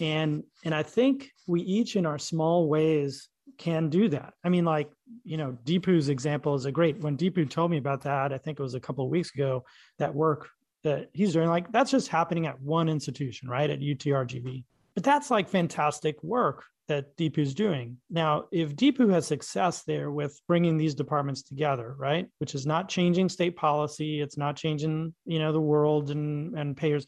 [0.00, 3.28] And and I think we each in our small ways
[3.58, 4.34] can do that.
[4.42, 4.90] I mean, like,
[5.24, 8.58] you know, Deepu's example is a great when Deepu told me about that, I think
[8.58, 9.64] it was a couple of weeks ago,
[9.98, 10.48] that work
[10.82, 13.70] that he's doing, like that's just happening at one institution, right?
[13.70, 14.64] At UTRGV.
[14.94, 17.96] But that's like fantastic work that Deepu's doing.
[18.10, 22.88] Now, if Deepu has success there with bringing these departments together, right, which is not
[22.88, 27.06] changing state policy, it's not changing, you know, the world and and payers,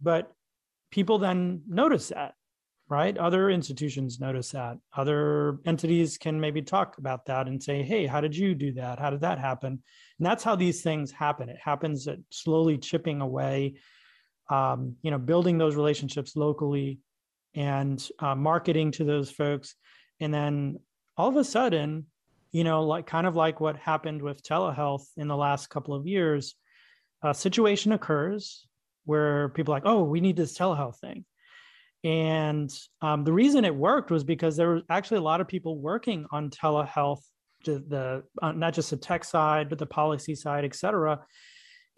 [0.00, 0.32] but
[0.90, 2.34] people then notice that
[2.92, 3.16] right?
[3.16, 4.76] Other institutions notice that.
[4.94, 8.98] Other entities can maybe talk about that and say, hey, how did you do that?
[8.98, 9.82] How did that happen?
[10.18, 11.48] And that's how these things happen.
[11.48, 13.76] It happens at slowly chipping away,
[14.50, 16.98] um, you know, building those relationships locally
[17.54, 19.74] and uh, marketing to those folks.
[20.20, 20.78] And then
[21.16, 22.04] all of a sudden,
[22.50, 26.06] you know, like kind of like what happened with telehealth in the last couple of
[26.06, 26.56] years,
[27.22, 28.66] a situation occurs
[29.06, 31.24] where people are like, oh, we need this telehealth thing
[32.04, 35.78] and um, the reason it worked was because there was actually a lot of people
[35.78, 37.22] working on telehealth,
[37.64, 41.20] the uh, not just the tech side, but the policy side, et cetera.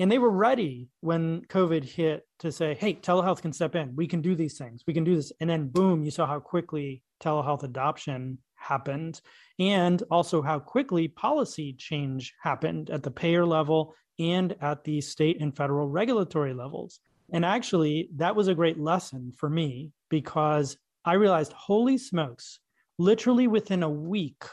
[0.01, 3.95] And they were ready when COVID hit to say, hey, telehealth can step in.
[3.95, 4.83] We can do these things.
[4.87, 5.33] We can do this.
[5.41, 9.21] And then, boom, you saw how quickly telehealth adoption happened
[9.59, 15.41] and also how quickly policy change happened at the payer level and at the state
[15.41, 17.01] and federal regulatory levels.
[17.33, 22.61] And actually, that was a great lesson for me because I realized, holy smokes,
[22.99, 24.45] literally within a week,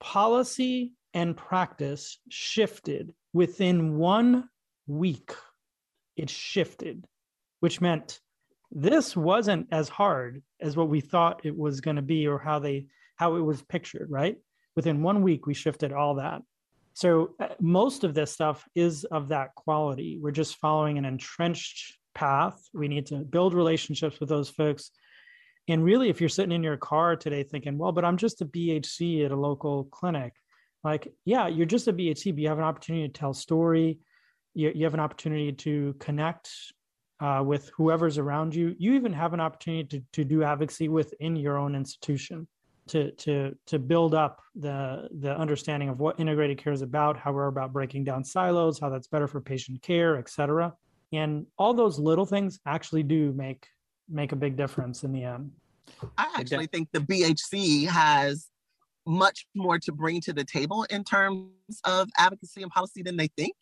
[0.00, 4.48] policy and practice shifted within one
[4.86, 5.32] week.
[6.16, 7.06] It shifted,
[7.60, 8.20] which meant
[8.70, 12.58] this wasn't as hard as what we thought it was going to be or how
[12.58, 14.36] they how it was pictured right
[14.76, 16.40] within one week we shifted all that
[17.00, 20.18] so uh, most of this stuff is of that quality.
[20.20, 22.60] We're just following an entrenched path.
[22.74, 24.90] We need to build relationships with those folks.
[25.66, 28.44] And really, if you're sitting in your car today thinking, well, but I'm just a
[28.44, 30.34] BHC at a local clinic,
[30.84, 33.98] like, yeah, you're just a BHC, but you have an opportunity to tell story.
[34.52, 36.50] You, you have an opportunity to connect
[37.18, 38.76] uh, with whoever's around you.
[38.78, 42.46] You even have an opportunity to, to do advocacy within your own institution
[42.88, 47.32] to to to build up the the understanding of what integrated care is about, how
[47.32, 50.74] we're about breaking down silos, how that's better for patient care, et cetera.
[51.12, 53.66] And all those little things actually do make
[54.08, 55.52] make a big difference in the end.
[56.18, 58.48] I actually think the BHC has
[59.06, 61.50] much more to bring to the table in terms
[61.84, 63.54] of advocacy and policy than they think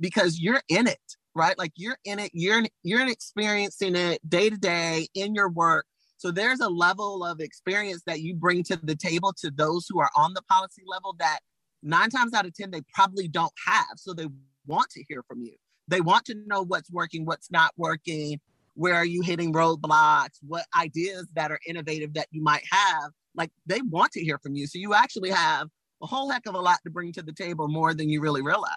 [0.00, 0.98] because you're in it
[1.34, 5.86] right like you're in it you're you're experiencing it day to day in your work
[6.16, 10.00] so there's a level of experience that you bring to the table to those who
[10.00, 11.40] are on the policy level that
[11.82, 13.84] nine times out of 10, they probably don't have.
[13.96, 14.26] So they
[14.66, 15.54] want to hear from you.
[15.88, 18.40] They want to know what's working, what's not working,
[18.74, 23.10] where are you hitting roadblocks, what ideas that are innovative that you might have.
[23.34, 24.66] Like they want to hear from you.
[24.66, 25.68] So you actually have
[26.02, 28.42] a whole heck of a lot to bring to the table more than you really
[28.42, 28.72] realize.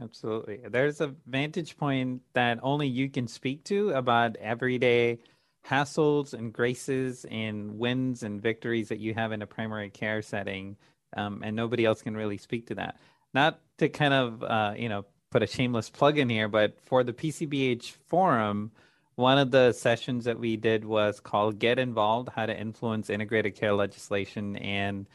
[0.00, 0.60] Absolutely.
[0.68, 5.18] There's a vantage point that only you can speak to about everyday
[5.68, 10.76] hassles and graces and wins and victories that you have in a primary care setting,
[11.16, 12.98] um, and nobody else can really speak to that.
[13.34, 17.04] Not to kind of uh, you know put a shameless plug in here, but for
[17.04, 18.72] the PCBH forum,
[19.14, 23.54] one of the sessions that we did was called "Get Involved: How to Influence Integrated
[23.54, 25.06] Care Legislation," and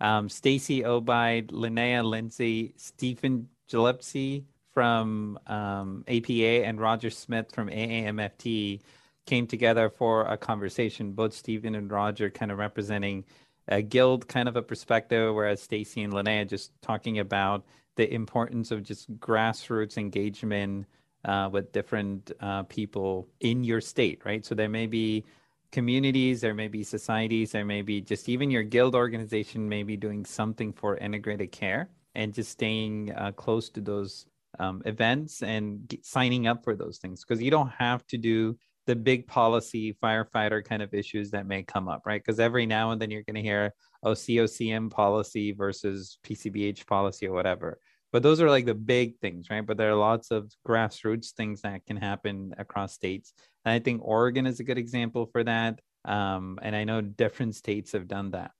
[0.00, 8.80] um, Stacy Ogbeide, Linnea Lindsay, Stephen Gillespie from um, APA, and Roger Smith from AAMFT
[9.28, 13.26] came together for a conversation, both Stephen and Roger kind of representing
[13.68, 18.70] a guild kind of a perspective, whereas Stacy and Linnea just talking about the importance
[18.70, 20.86] of just grassroots engagement
[21.26, 24.46] uh, with different uh, people in your state, right?
[24.46, 25.26] So there may be
[25.72, 29.98] communities, there may be societies, there may be just even your guild organization may be
[29.98, 34.24] doing something for integrated care and just staying uh, close to those
[34.58, 38.56] um, events and signing up for those things because you don't have to do
[38.88, 42.24] the big policy firefighter kind of issues that may come up, right?
[42.24, 47.26] Because every now and then you're going to hear, oh, COCM policy versus PCBH policy
[47.26, 47.78] or whatever.
[48.12, 49.64] But those are like the big things, right?
[49.64, 53.34] But there are lots of grassroots things that can happen across states.
[53.66, 55.80] And I think Oregon is a good example for that.
[56.06, 58.52] Um, and I know different states have done that.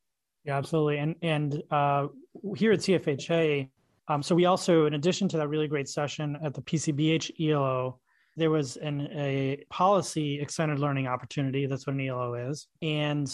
[0.44, 0.98] Yeah, absolutely.
[0.98, 2.08] And and uh,
[2.54, 3.70] here at CFHA,
[4.08, 7.98] um, so we also, in addition to that really great session at the PCBH ELO,
[8.38, 11.66] there was an a policy extended learning opportunity.
[11.66, 13.28] That's what an ELO is, and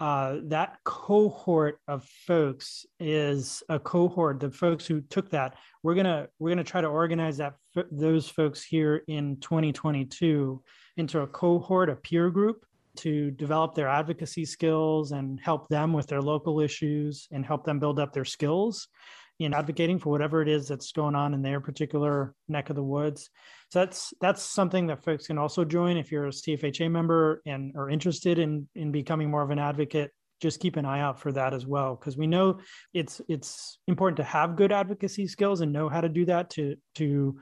[0.00, 4.40] uh, that cohort of folks is a cohort.
[4.40, 7.54] The folks who took that, we're gonna we're gonna try to organize that
[7.90, 10.62] those folks here in 2022
[10.96, 12.64] into a cohort, a peer group
[12.96, 17.78] to develop their advocacy skills and help them with their local issues and help them
[17.78, 18.88] build up their skills
[19.40, 22.82] in advocating for whatever it is that's going on in their particular neck of the
[22.82, 23.30] woods.
[23.70, 27.74] So that's that's something that folks can also join if you're a CFHA member and
[27.76, 30.10] are interested in in becoming more of an advocate.
[30.40, 32.60] Just keep an eye out for that as well, because we know
[32.94, 36.76] it's it's important to have good advocacy skills and know how to do that to
[36.96, 37.38] to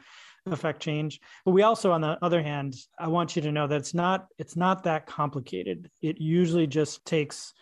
[0.47, 1.21] affect change.
[1.45, 4.27] But we also, on the other hand, I want you to know that it's not
[4.39, 5.91] it's not that complicated.
[6.01, 7.53] It usually just takes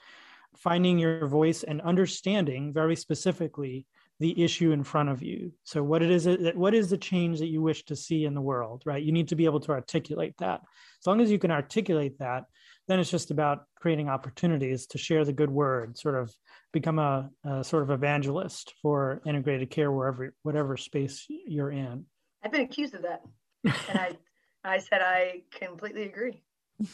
[0.57, 3.87] finding your voice and understanding very specifically
[4.19, 5.53] the issue in front of you.
[5.65, 8.35] So what it is that what is the change that you wish to see in
[8.35, 9.03] the world right?
[9.03, 10.63] You need to be able to articulate that.
[11.01, 12.45] As long as you can articulate that
[12.89, 16.33] then it's just about creating opportunities to share the good word sort of
[16.73, 22.05] become a, a sort of evangelist for integrated care wherever whatever space you're in.
[22.43, 23.23] I've been accused of that.
[23.65, 24.17] And i
[24.65, 26.43] i said i completely agree.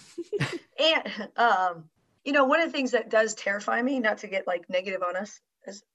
[0.79, 1.85] And um
[2.25, 5.03] you know one of the things that does terrify me not to get like negative
[5.03, 5.41] on us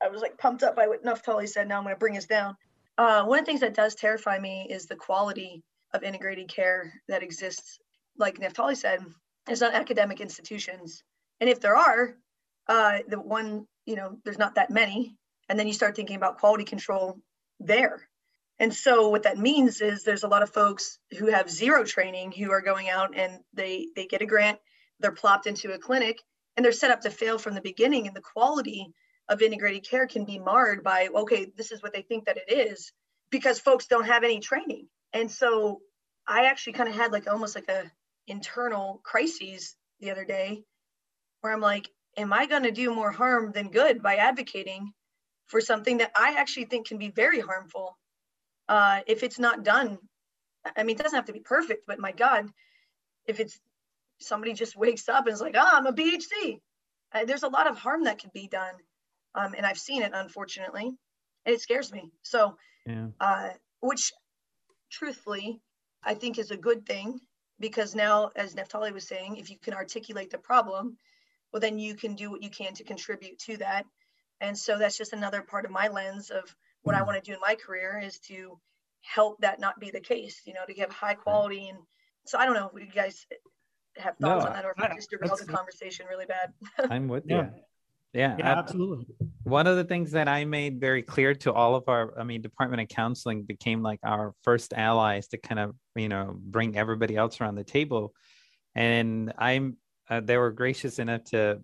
[0.02, 1.68] I was like pumped up by what Naftali said.
[1.68, 2.56] Now I'm going to bring us down.
[2.98, 6.94] Uh, one of the things that does terrify me is the quality of integrated care
[7.08, 7.80] that exists.
[8.18, 9.06] Like Naftali said,
[9.48, 11.04] it's not academic institutions,
[11.40, 12.16] and if there are,
[12.68, 15.16] uh, the one you know, there's not that many.
[15.50, 17.18] And then you start thinking about quality control
[17.60, 18.08] there.
[18.60, 22.34] And so what that means is there's a lot of folks who have zero training
[22.34, 24.60] who are going out and they they get a grant,
[25.00, 26.22] they're plopped into a clinic,
[26.56, 28.08] and they're set up to fail from the beginning.
[28.08, 28.94] And the quality
[29.30, 32.52] of integrated care can be marred by okay this is what they think that it
[32.52, 32.92] is
[33.30, 34.88] because folks don't have any training.
[35.14, 35.82] And so
[36.28, 37.90] i actually kind of had like almost like a
[38.28, 40.64] internal crises the other day
[41.42, 44.92] where i'm like am i going to do more harm than good by advocating
[45.46, 47.98] for something that i actually think can be very harmful
[48.70, 49.98] uh, if it's not done?
[50.76, 52.50] I mean it doesn't have to be perfect but my god
[53.26, 53.58] if it's
[54.20, 56.60] somebody just wakes up and is like oh i'm a bhc
[57.26, 58.74] there's a lot of harm that could be done
[59.38, 60.88] um, and I've seen it unfortunately,
[61.46, 62.12] and it scares me.
[62.24, 63.08] So, yeah.
[63.20, 63.50] uh,
[63.82, 64.12] which,
[64.92, 65.62] truthfully,
[66.04, 67.20] I think is a good thing
[67.60, 70.98] because now, as Naftali was saying, if you can articulate the problem,
[71.54, 73.86] well, then you can do what you can to contribute to that.
[74.42, 77.06] And so that's just another part of my lens of what I mm.
[77.06, 78.60] want to do in my career is to
[79.02, 80.42] help that not be the case.
[80.46, 81.80] You know, to give high quality and
[82.26, 83.26] so I don't know if you guys
[83.96, 86.54] have thoughts no, on that or if I, I just derailed the conversation really bad.
[86.92, 87.38] I'm with you.
[87.38, 87.50] Yeah,
[88.18, 89.06] yeah absolutely.
[89.44, 92.42] One of the things that I made very clear to all of our, I mean,
[92.42, 97.16] Department of Counseling became like our first allies to kind of, you know, bring everybody
[97.16, 98.14] else around the table.
[98.76, 99.78] And I'm,
[100.10, 101.62] uh, they were gracious enough to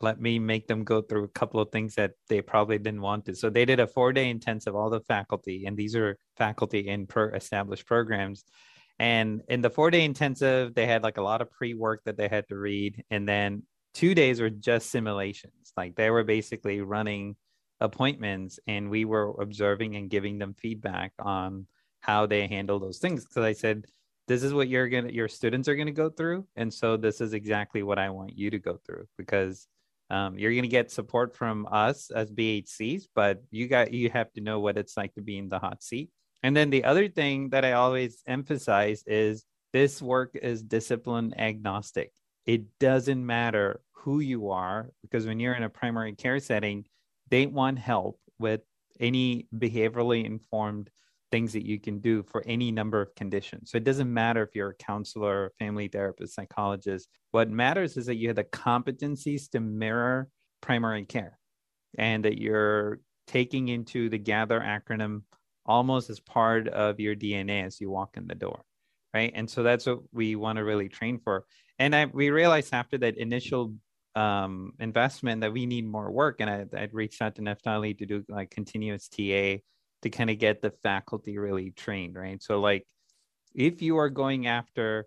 [0.00, 3.26] let me make them go through a couple of things that they probably didn't want
[3.26, 3.34] to.
[3.34, 7.06] So they did a four day intensive, all the faculty, and these are faculty in
[7.06, 8.44] per established programs.
[8.98, 12.16] And in the four day intensive, they had like a lot of pre work that
[12.16, 13.02] they had to read.
[13.10, 13.62] And then
[13.94, 15.72] two days were just simulations.
[15.76, 17.36] Like they were basically running
[17.80, 21.66] appointments and we were observing and giving them feedback on
[22.00, 23.24] how they handle those things.
[23.24, 23.84] Because I said,
[24.28, 26.46] this is what you're gonna your students are gonna go through.
[26.54, 29.66] And so this is exactly what I want you to go through because
[30.08, 34.40] um, you're gonna get support from us as BHCs, but you got you have to
[34.40, 36.10] know what it's like to be in the hot seat.
[36.42, 42.12] And then the other thing that I always emphasize is this work is discipline agnostic
[42.46, 46.84] it doesn't matter who you are because when you're in a primary care setting
[47.28, 48.62] they want help with
[48.98, 50.90] any behaviorally informed
[51.30, 53.70] things that you can do for any number of conditions.
[53.70, 57.08] So it doesn't matter if you're a counselor family therapist psychologist.
[57.30, 60.28] What matters is that you have the competencies to mirror
[60.60, 61.38] primary care
[61.96, 65.22] and that you're taking into the gather acronym
[65.64, 68.64] almost as part of your dna as you walk in the door
[69.14, 69.32] right?
[69.34, 71.44] And so that's what we want to really train for
[71.80, 73.74] and I, we realized after that initial
[74.14, 76.36] um, investment that we need more work.
[76.40, 79.58] And I, i'd reached out to naftali to do like continuous ta
[80.02, 82.42] to kind of get the faculty really trained right?
[82.42, 82.86] So like
[83.54, 85.06] if you are going after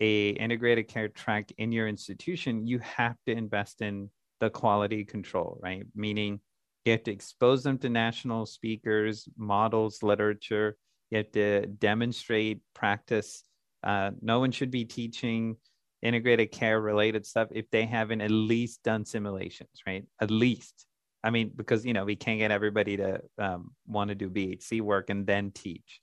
[0.00, 4.10] a integrated care track in your institution you have to invest in
[4.40, 5.84] the quality control right?
[5.94, 6.40] Meaning
[6.84, 10.76] you have to expose them to national speakers models literature.
[11.10, 13.42] You have to demonstrate practice.
[13.82, 15.56] Uh, no one should be teaching
[16.04, 20.86] integrated care related stuff if they haven't at least done simulations right at least
[21.24, 24.80] i mean because you know we can't get everybody to um, want to do bhc
[24.80, 26.00] work and then teach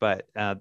[0.00, 0.56] but uh,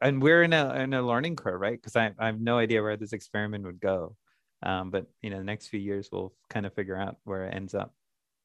[0.00, 1.80] and we're in a in a learning curve, right?
[1.80, 4.16] Because I, I have no idea where this experiment would go.
[4.62, 7.54] Um, but you know, the next few years we'll kind of figure out where it
[7.54, 7.92] ends up.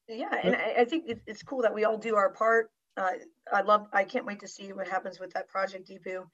[0.08, 2.70] Yeah, and I, I think it's cool that we all do our part.
[2.96, 3.12] Uh,
[3.52, 3.86] I love.
[3.92, 6.24] I can't wait to see what happens with that project, Deepu.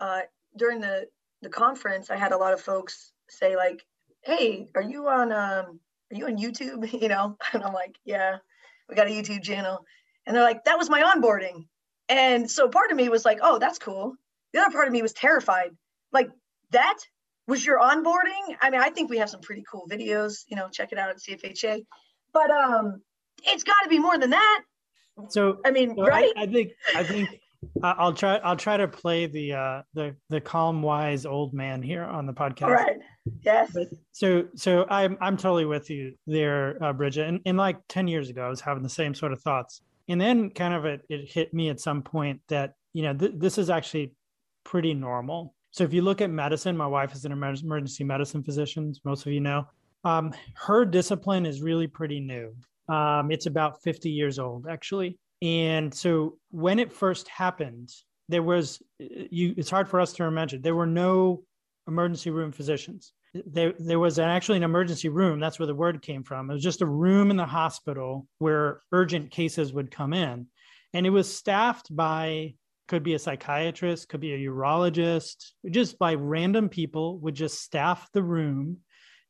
[0.00, 0.20] Uh,
[0.56, 1.06] during the
[1.44, 3.84] the conference, I had a lot of folks say like,
[4.22, 5.80] "Hey, are you on um,
[6.10, 8.38] are you on YouTube?" You know, and I'm like, "Yeah,
[8.88, 9.84] we got a YouTube channel."
[10.26, 11.66] And they're like, "That was my onboarding."
[12.08, 14.14] And so part of me was like, "Oh, that's cool."
[14.52, 15.70] The other part of me was terrified.
[16.12, 16.30] Like
[16.70, 16.98] that
[17.46, 18.56] was your onboarding.
[18.60, 20.44] I mean, I think we have some pretty cool videos.
[20.48, 21.84] You know, check it out at CFHA.
[22.32, 23.02] But um,
[23.44, 24.62] it's got to be more than that.
[25.28, 26.32] So I mean, so right?
[26.36, 27.28] I, I, think I think
[27.82, 32.04] I'll try I'll try to play the uh the the calm wise old man here
[32.04, 32.62] on the podcast.
[32.62, 32.98] All right.
[33.42, 33.72] Yes.
[33.74, 37.28] But, so so I'm I'm totally with you there, uh, Bridget.
[37.28, 39.82] And, and like ten years ago, I was having the same sort of thoughts.
[40.08, 43.32] And then kind of it, it hit me at some point that you know th-
[43.36, 44.14] this is actually
[44.64, 45.54] pretty normal.
[45.70, 49.32] So if you look at medicine, my wife is an emergency medicine physician, most of
[49.32, 49.66] you know.
[50.04, 52.54] Um, her discipline is really pretty new.
[52.88, 55.18] Um, it's about 50 years old, actually.
[55.44, 57.90] And so when it first happened,
[58.30, 59.54] there was you.
[59.58, 60.62] It's hard for us to imagine.
[60.62, 61.44] There were no
[61.86, 63.12] emergency room physicians.
[63.34, 65.40] There, there was an, actually an emergency room.
[65.40, 66.48] That's where the word came from.
[66.48, 70.46] It was just a room in the hospital where urgent cases would come in,
[70.94, 72.54] and it was staffed by
[72.88, 78.08] could be a psychiatrist, could be a urologist, just by random people would just staff
[78.12, 78.78] the room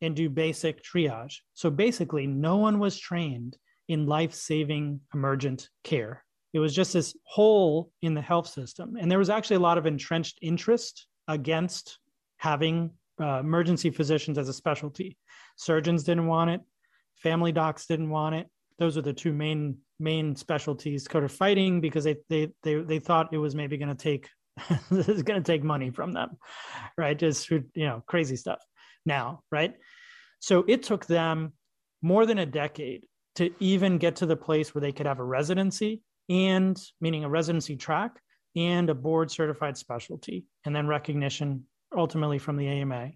[0.00, 1.38] and do basic triage.
[1.54, 3.56] So basically, no one was trained
[3.88, 6.24] in life saving emergent care.
[6.52, 8.96] It was just this hole in the health system.
[8.98, 11.98] And there was actually a lot of entrenched interest against
[12.36, 15.16] having uh, emergency physicians as a specialty.
[15.56, 16.60] Surgeons didn't want it,
[17.16, 18.48] family docs didn't want it.
[18.78, 22.98] Those are the two main main specialties code of fighting because they they they, they
[22.98, 24.28] thought it was maybe going to take
[24.90, 26.36] this is going to take money from them
[26.98, 28.60] right just you know crazy stuff
[29.06, 29.74] now right
[30.40, 31.52] so it took them
[32.02, 33.04] more than a decade
[33.36, 37.28] to even get to the place where they could have a residency and meaning a
[37.28, 38.20] residency track
[38.56, 41.64] and a board certified specialty and then recognition
[41.96, 43.10] ultimately from the AMA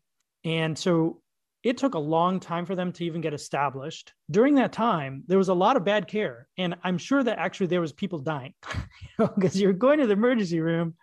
[0.45, 1.21] and so
[1.65, 4.13] it took a long time for them to even get established.
[4.31, 7.67] During that time there was a lot of bad care and i'm sure that actually
[7.67, 8.55] there was people dying
[9.19, 10.95] because you're going to the emergency room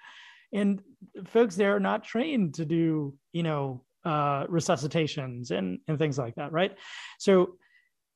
[0.53, 0.81] and
[1.25, 6.35] folks there are not trained to do you know uh, resuscitations and and things like
[6.35, 6.77] that right?
[7.17, 7.57] So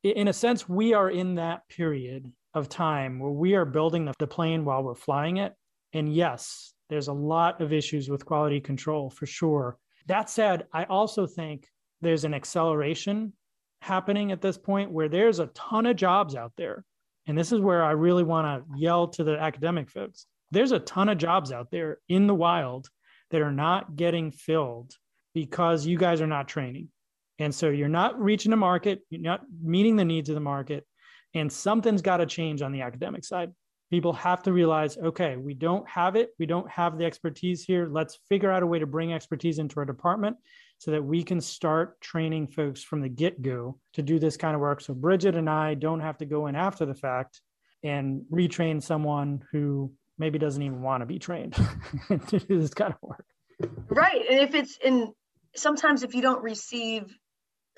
[0.03, 4.27] in a sense we are in that period of time where we are building the,
[4.27, 5.53] plane while we're flying it
[5.93, 9.77] and yes there's a lot of issues with quality control for sure
[10.07, 11.67] that said i also think
[12.01, 13.33] there's an acceleration
[13.81, 16.85] happening at this point where there's a ton of jobs out there.
[17.27, 20.25] And this is where I really want to yell to the academic folks.
[20.51, 22.89] There's a ton of jobs out there in the wild
[23.31, 24.93] that are not getting filled
[25.33, 26.89] because you guys are not training.
[27.39, 30.85] And so you're not reaching the market, you're not meeting the needs of the market,
[31.33, 33.51] and something's got to change on the academic side.
[33.89, 37.89] People have to realize okay, we don't have it, we don't have the expertise here.
[37.89, 40.37] Let's figure out a way to bring expertise into our department
[40.77, 44.55] so that we can start training folks from the get go to do this kind
[44.55, 44.81] of work.
[44.81, 47.41] So Bridget and I don't have to go in after the fact
[47.83, 51.53] and retrain someone who maybe doesn't even want to be trained
[52.27, 53.25] to do this kind of work.
[53.89, 54.25] Right.
[54.29, 55.13] And if it's in
[55.55, 57.13] sometimes if you don't receive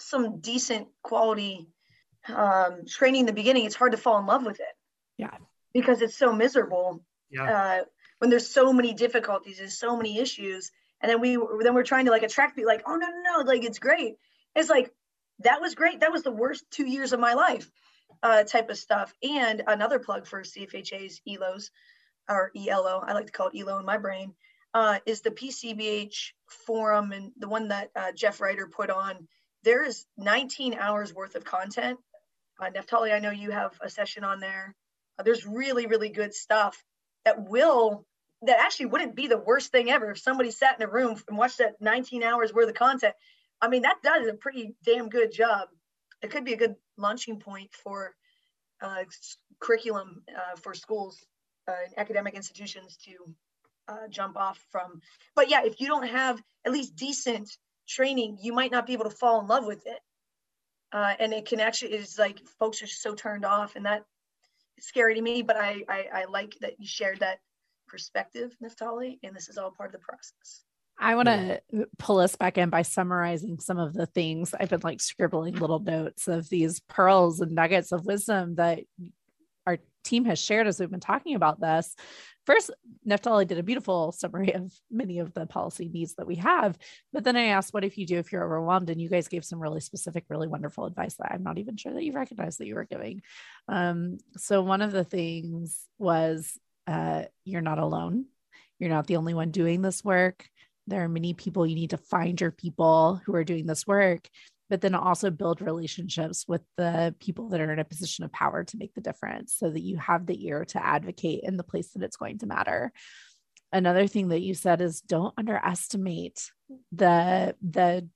[0.02, 1.68] some decent quality
[2.28, 4.76] um, training in the beginning, it's hard to fall in love with it.
[5.18, 5.38] Yeah.
[5.74, 7.04] Because it's so miserable.
[7.30, 7.43] Yeah.
[7.43, 7.84] Uh,
[8.20, 10.72] when there's so many difficulties and so many issues
[11.02, 13.43] and then we then we're trying to like attract people like oh no no no
[13.43, 14.16] like it's great
[14.56, 14.91] it's like
[15.39, 17.70] that was great that was the worst two years of my life
[18.24, 21.72] uh, type of stuff and another plug for cfha's elos
[22.30, 24.34] or elo i like to call it elo in my brain
[24.74, 29.28] uh, is the pcbh forum and the one that uh, jeff Reiter put on
[29.64, 31.99] there is 19 hours worth of content
[32.59, 34.76] Uh, Naftali, I know you have a session on there.
[35.18, 36.84] Uh, there's really, really good stuff
[37.26, 38.05] that will,
[38.43, 41.38] that actually wouldn't be the worst thing ever if somebody sat in a room and
[41.38, 43.16] watched that 19 hours worth of content.
[43.62, 45.70] I mean, that does a pretty damn good job.
[46.22, 48.14] It could be a good launching point for
[48.82, 49.03] uh,
[49.59, 51.18] curriculum uh, for schools
[51.68, 53.36] uh, and academic institutions to
[53.88, 55.01] uh, jump off from.
[55.36, 57.57] But yeah, if you don't have at least decent
[57.96, 60.00] training, you might not be able to fall in love with it.
[60.94, 64.04] Uh, and it can actually is like folks are so turned off, and that
[64.78, 65.42] is scary to me.
[65.42, 67.39] But I, I I like that you shared that
[67.88, 70.64] perspective, Naftali, and this is all part of the process.
[71.00, 71.62] I want to
[71.98, 75.80] pull us back in by summarizing some of the things I've been like scribbling little
[75.80, 79.21] notes of these pearls and nuggets of wisdom that our
[80.04, 81.95] team has shared as we've been talking about this.
[82.45, 82.72] First,
[83.08, 86.78] Naftali did a beautiful summary of many of the policy needs that we have.
[87.14, 88.89] But then I asked, what if you do if you're overwhelmed?
[88.89, 91.93] And you guys gave some really specific, really wonderful advice that I'm not even sure
[91.93, 93.22] that you recognize that you were giving.
[93.68, 98.26] Um, so, one of the things was uh, you're not alone.
[98.80, 100.49] You're not the only one doing this work.
[100.88, 104.28] There are many people, you need to find your people who are doing this work
[104.72, 108.64] but then also build relationships with the people that are in a position of power
[108.64, 111.90] to make the difference so that you have the ear to advocate in the place
[111.90, 112.94] that it's going to matter.
[113.74, 116.50] Another thing that you said is don't underestimate
[116.94, 118.08] the the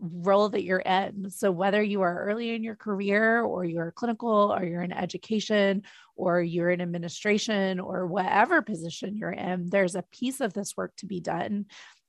[0.00, 1.30] role that you're in.
[1.30, 5.84] So whether you are early in your career or you're clinical or you're in education
[6.16, 10.92] or you're in administration or whatever position you're in there's a piece of this work
[10.96, 11.66] to be done.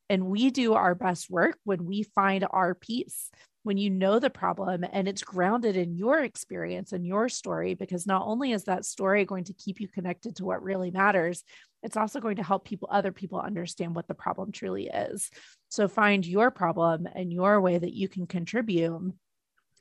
[0.09, 3.29] And we do our best work when we find our piece
[3.65, 8.05] when you know the problem and it's grounded in your experience and your story, because
[8.05, 11.43] not only is that story going to keep you connected to what really matters,
[11.81, 15.31] it's also going to help people, other people understand what the problem truly is.
[15.69, 19.13] So find your problem and your way that you can contribute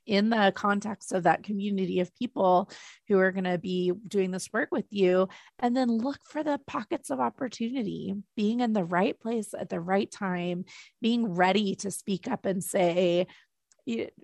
[0.07, 2.71] in the context of that community of people
[3.09, 5.29] who are going to be doing this work with you
[5.59, 9.81] and then look for the pockets of opportunity being in the right place at the
[9.81, 10.65] right time
[11.03, 13.27] being ready to speak up and say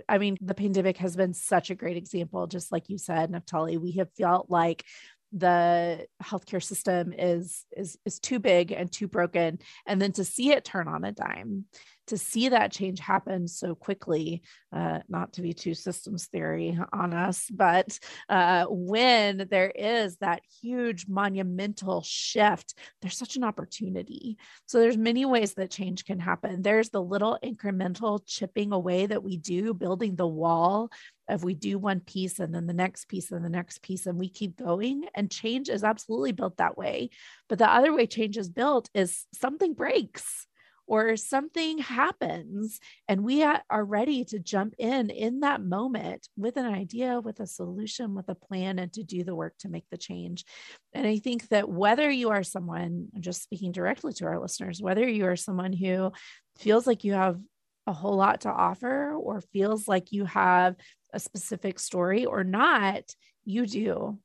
[0.09, 2.47] I mean, the pandemic has been such a great example.
[2.47, 4.85] Just like you said, Naftali, we have felt like
[5.33, 10.51] the healthcare system is is is too big and too broken and then to see
[10.51, 11.65] it turn on a dime
[12.11, 17.15] to see that change happen so quickly, uh, not to be too systems theory on
[17.15, 17.97] us, but
[18.29, 24.37] uh, when there is that huge monumental shift, there's such an opportunity.
[24.67, 26.63] So there's many ways that change can happen.
[26.63, 30.91] There's the little incremental chipping away that we do, building the wall
[31.31, 34.19] of we do one piece and then the next piece and the next piece and
[34.19, 35.05] we keep going.
[35.15, 37.11] And change is absolutely built that way.
[37.49, 40.47] But the other way change is built is something breaks
[40.91, 46.67] or something happens and we are ready to jump in in that moment with an
[46.67, 49.97] idea with a solution with a plan and to do the work to make the
[49.97, 50.45] change.
[50.93, 55.09] And i think that whether you are someone just speaking directly to our listeners whether
[55.09, 56.11] you are someone who
[56.59, 57.39] feels like you have
[57.87, 60.75] a whole lot to offer or feels like you have
[61.13, 63.03] a specific story or not
[63.45, 64.19] you do.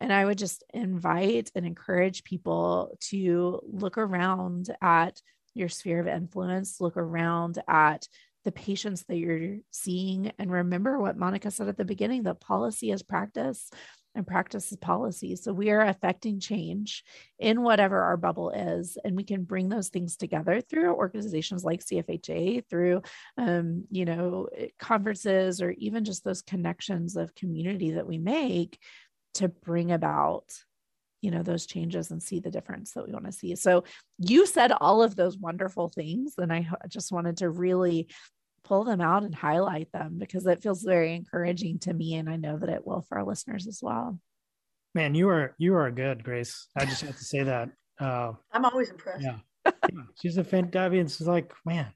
[0.00, 5.20] And I would just invite and encourage people to look around at
[5.54, 8.06] your sphere of influence, look around at
[8.44, 12.90] the patients that you're seeing, and remember what Monica said at the beginning that policy
[12.90, 13.70] is practice
[14.14, 15.36] and practices policy.
[15.36, 17.04] So we are affecting change
[17.38, 21.80] in whatever our bubble is, and we can bring those things together through organizations like
[21.80, 23.02] CFHA, through
[23.38, 24.48] um, you know
[24.78, 28.78] conferences, or even just those connections of community that we make
[29.34, 30.44] to bring about
[31.20, 33.84] you know those changes and see the difference that we want to see so
[34.18, 38.08] you said all of those wonderful things and i just wanted to really
[38.64, 42.36] pull them out and highlight them because it feels very encouraging to me and i
[42.36, 44.18] know that it will for our listeners as well.
[44.94, 46.68] Man you are you are good grace.
[46.76, 49.22] I just have to say that uh, i'm always impressed.
[49.22, 50.02] yeah, yeah.
[50.20, 50.70] she's a fan
[51.08, 51.92] She's like man.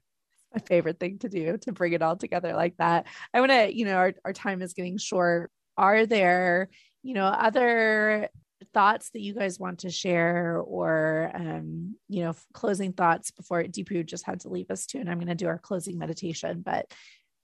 [0.53, 3.07] My favorite thing to do to bring it all together like that.
[3.33, 5.51] I want to you know our, our time is getting short.
[5.77, 6.69] Are there
[7.03, 8.29] you know other
[8.73, 14.05] thoughts that you guys want to share or um, you know closing thoughts before deepu
[14.05, 16.89] just had to leave us too and i'm going to do our closing meditation but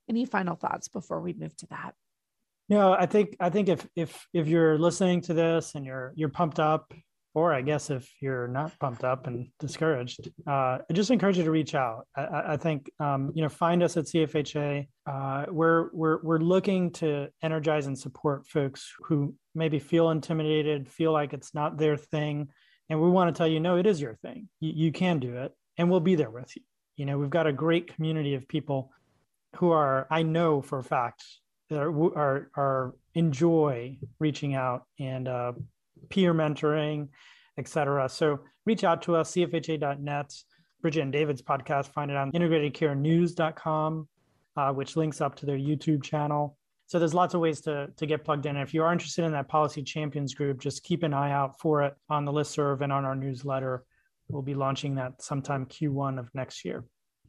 [0.09, 1.93] any final thoughts before we move to that
[2.69, 6.29] no i think i think if if if you're listening to this and you're you're
[6.29, 6.93] pumped up
[7.33, 11.43] or I guess if you're not pumped up and discouraged, uh, I just encourage you
[11.45, 12.05] to reach out.
[12.15, 14.87] I, I think um, you know find us at CFHA.
[15.11, 21.11] Uh, we're we're we're looking to energize and support folks who maybe feel intimidated, feel
[21.11, 22.47] like it's not their thing,
[22.89, 24.47] and we want to tell you, no, it is your thing.
[24.61, 26.61] You, you can do it, and we'll be there with you.
[26.95, 28.91] You know, we've got a great community of people
[29.57, 31.25] who are, I know for a fact,
[31.71, 35.51] are are, are enjoy reaching out and uh,
[36.09, 37.09] peer mentoring,
[37.57, 38.07] etc.
[38.07, 40.33] So reach out to us, cfha.net,
[40.81, 41.87] Bridget and David's podcast.
[41.87, 44.07] Find it on integratedcarenews.com,
[44.57, 46.57] uh, which links up to their YouTube channel.
[46.87, 48.57] So there's lots of ways to, to get plugged in.
[48.57, 51.83] If you are interested in that policy champions group, just keep an eye out for
[51.83, 53.83] it on the list serve and on our newsletter.
[54.27, 56.83] We'll be launching that sometime Q1 of next year.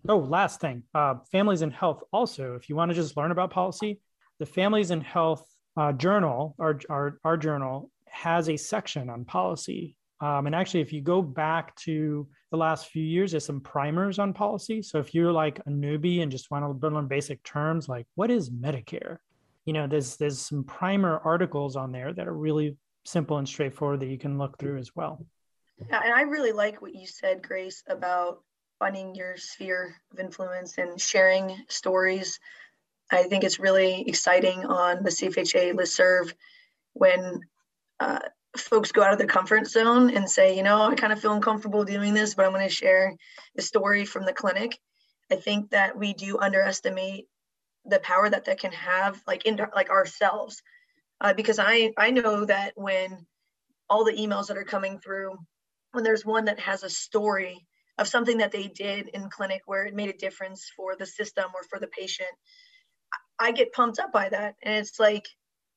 [0.08, 2.02] Oh, last thing, uh, families and health.
[2.12, 4.00] Also, if you want to just learn about policy,
[4.40, 9.96] the Families and Health uh, Journal, our, our, our journal, has a section on policy.
[10.22, 14.20] Um, and actually, if you go back to the last few years, there's some primers
[14.20, 14.80] on policy.
[14.80, 18.30] So if you're like a newbie and just want to learn basic terms like what
[18.30, 19.18] is Medicare,
[19.64, 23.98] you know, there's there's some primer articles on there that are really simple and straightforward
[23.98, 25.26] that you can look through as well.
[25.88, 28.44] Yeah, and I really like what you said, Grace, about
[28.78, 32.38] finding your sphere of influence and sharing stories.
[33.10, 36.32] I think it's really exciting on the CFHA listserv
[36.92, 37.40] when
[37.98, 38.20] uh,
[38.56, 41.32] folks go out of their comfort zone and say, you know, I kind of feel
[41.32, 43.16] uncomfortable doing this, but I'm going to share
[43.54, 44.78] the story from the clinic.
[45.30, 47.26] I think that we do underestimate
[47.86, 50.62] the power that that can have, like in like ourselves,
[51.20, 53.26] uh, because I I know that when
[53.88, 55.38] all the emails that are coming through,
[55.92, 57.66] when there's one that has a story
[57.98, 61.44] of something that they did in clinic where it made a difference for the system
[61.54, 62.30] or for the patient
[63.38, 65.26] i get pumped up by that and it's like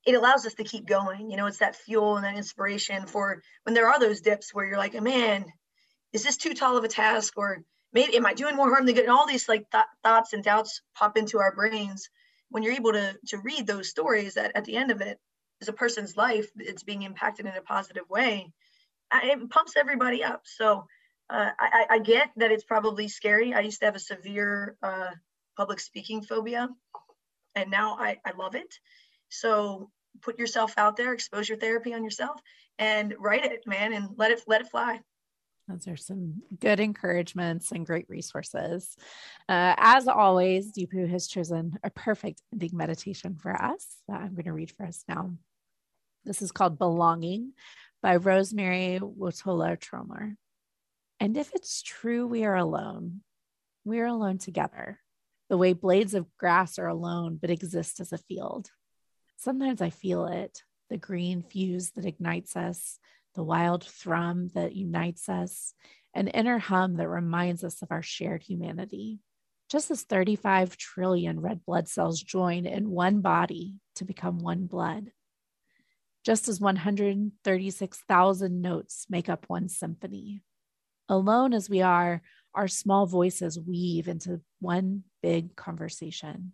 [0.06, 3.42] it allows us to keep going you know it's that fuel and that inspiration for
[3.64, 5.46] when there are those dips where you're like man
[6.14, 8.96] is this too tall of a task or maybe am i doing more harm than
[8.96, 12.10] good and all these like th- thoughts and doubts pop into our brains
[12.50, 15.20] when you're able to to read those stories that at the end of it
[15.62, 18.52] is a person's life it's being impacted in a positive way
[19.14, 20.86] it pumps everybody up so
[21.30, 23.54] uh, I, I, get that it's probably scary.
[23.54, 25.10] I used to have a severe uh,
[25.58, 26.70] public speaking phobia,
[27.56, 28.76] and now I, I love it.
[29.30, 29.90] So
[30.22, 32.40] put yourself out there, exposure therapy on yourself,
[32.78, 35.00] and write it, man, and let it let it fly.
[35.68, 38.96] Those are some good encouragements and great resources.
[39.50, 44.46] Uh, as always, Deepu has chosen a perfect ending meditation for us that I'm going
[44.46, 45.34] to read for us now.
[46.24, 47.54] This is called Belonging
[48.04, 50.36] by Rosemerry Wahtola Trommer.
[51.20, 53.22] And if it's true we are alone,
[53.84, 55.00] we are alone together,
[55.50, 58.70] the way blades of grass are alone but exist as a field.
[59.38, 63.00] Sometimes I feel it the green fuse that ignites us,
[63.34, 65.74] the wild thrum that unites us,
[66.14, 69.20] an inner hum that reminds us of our shared humanity.
[69.70, 75.12] Just as 35 trillion red blood cells join in one body to become one blood.
[76.24, 80.42] Just as 136,000 notes make up one symphony.
[81.10, 82.22] Alone as we are,
[82.54, 86.54] our small voices weave into one big conversation.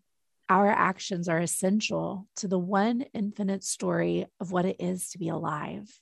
[0.52, 5.30] Our actions are essential to the one infinite story of what it is to be
[5.30, 5.98] alive.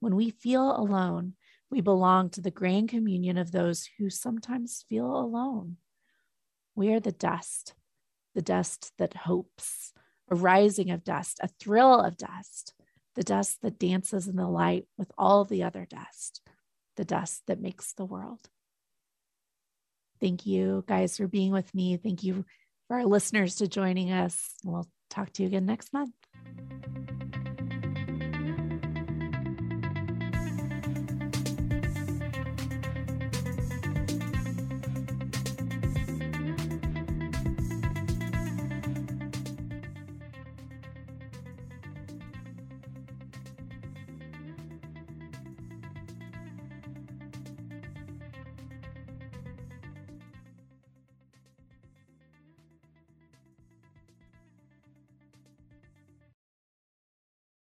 [0.00, 1.32] When we feel alone,
[1.70, 5.78] we belong to the grand communion of those who sometimes feel alone.
[6.74, 7.72] We are the dust,
[8.34, 9.94] the dust that hopes,
[10.30, 12.74] a rising of dust, a thrill of dust,
[13.14, 16.42] the dust that dances in the light with all the other dust
[16.96, 18.40] the dust that makes the world.
[20.20, 21.96] Thank you guys for being with me.
[21.96, 22.44] Thank you
[22.88, 24.54] for our listeners to joining us.
[24.64, 26.12] We'll talk to you again next month.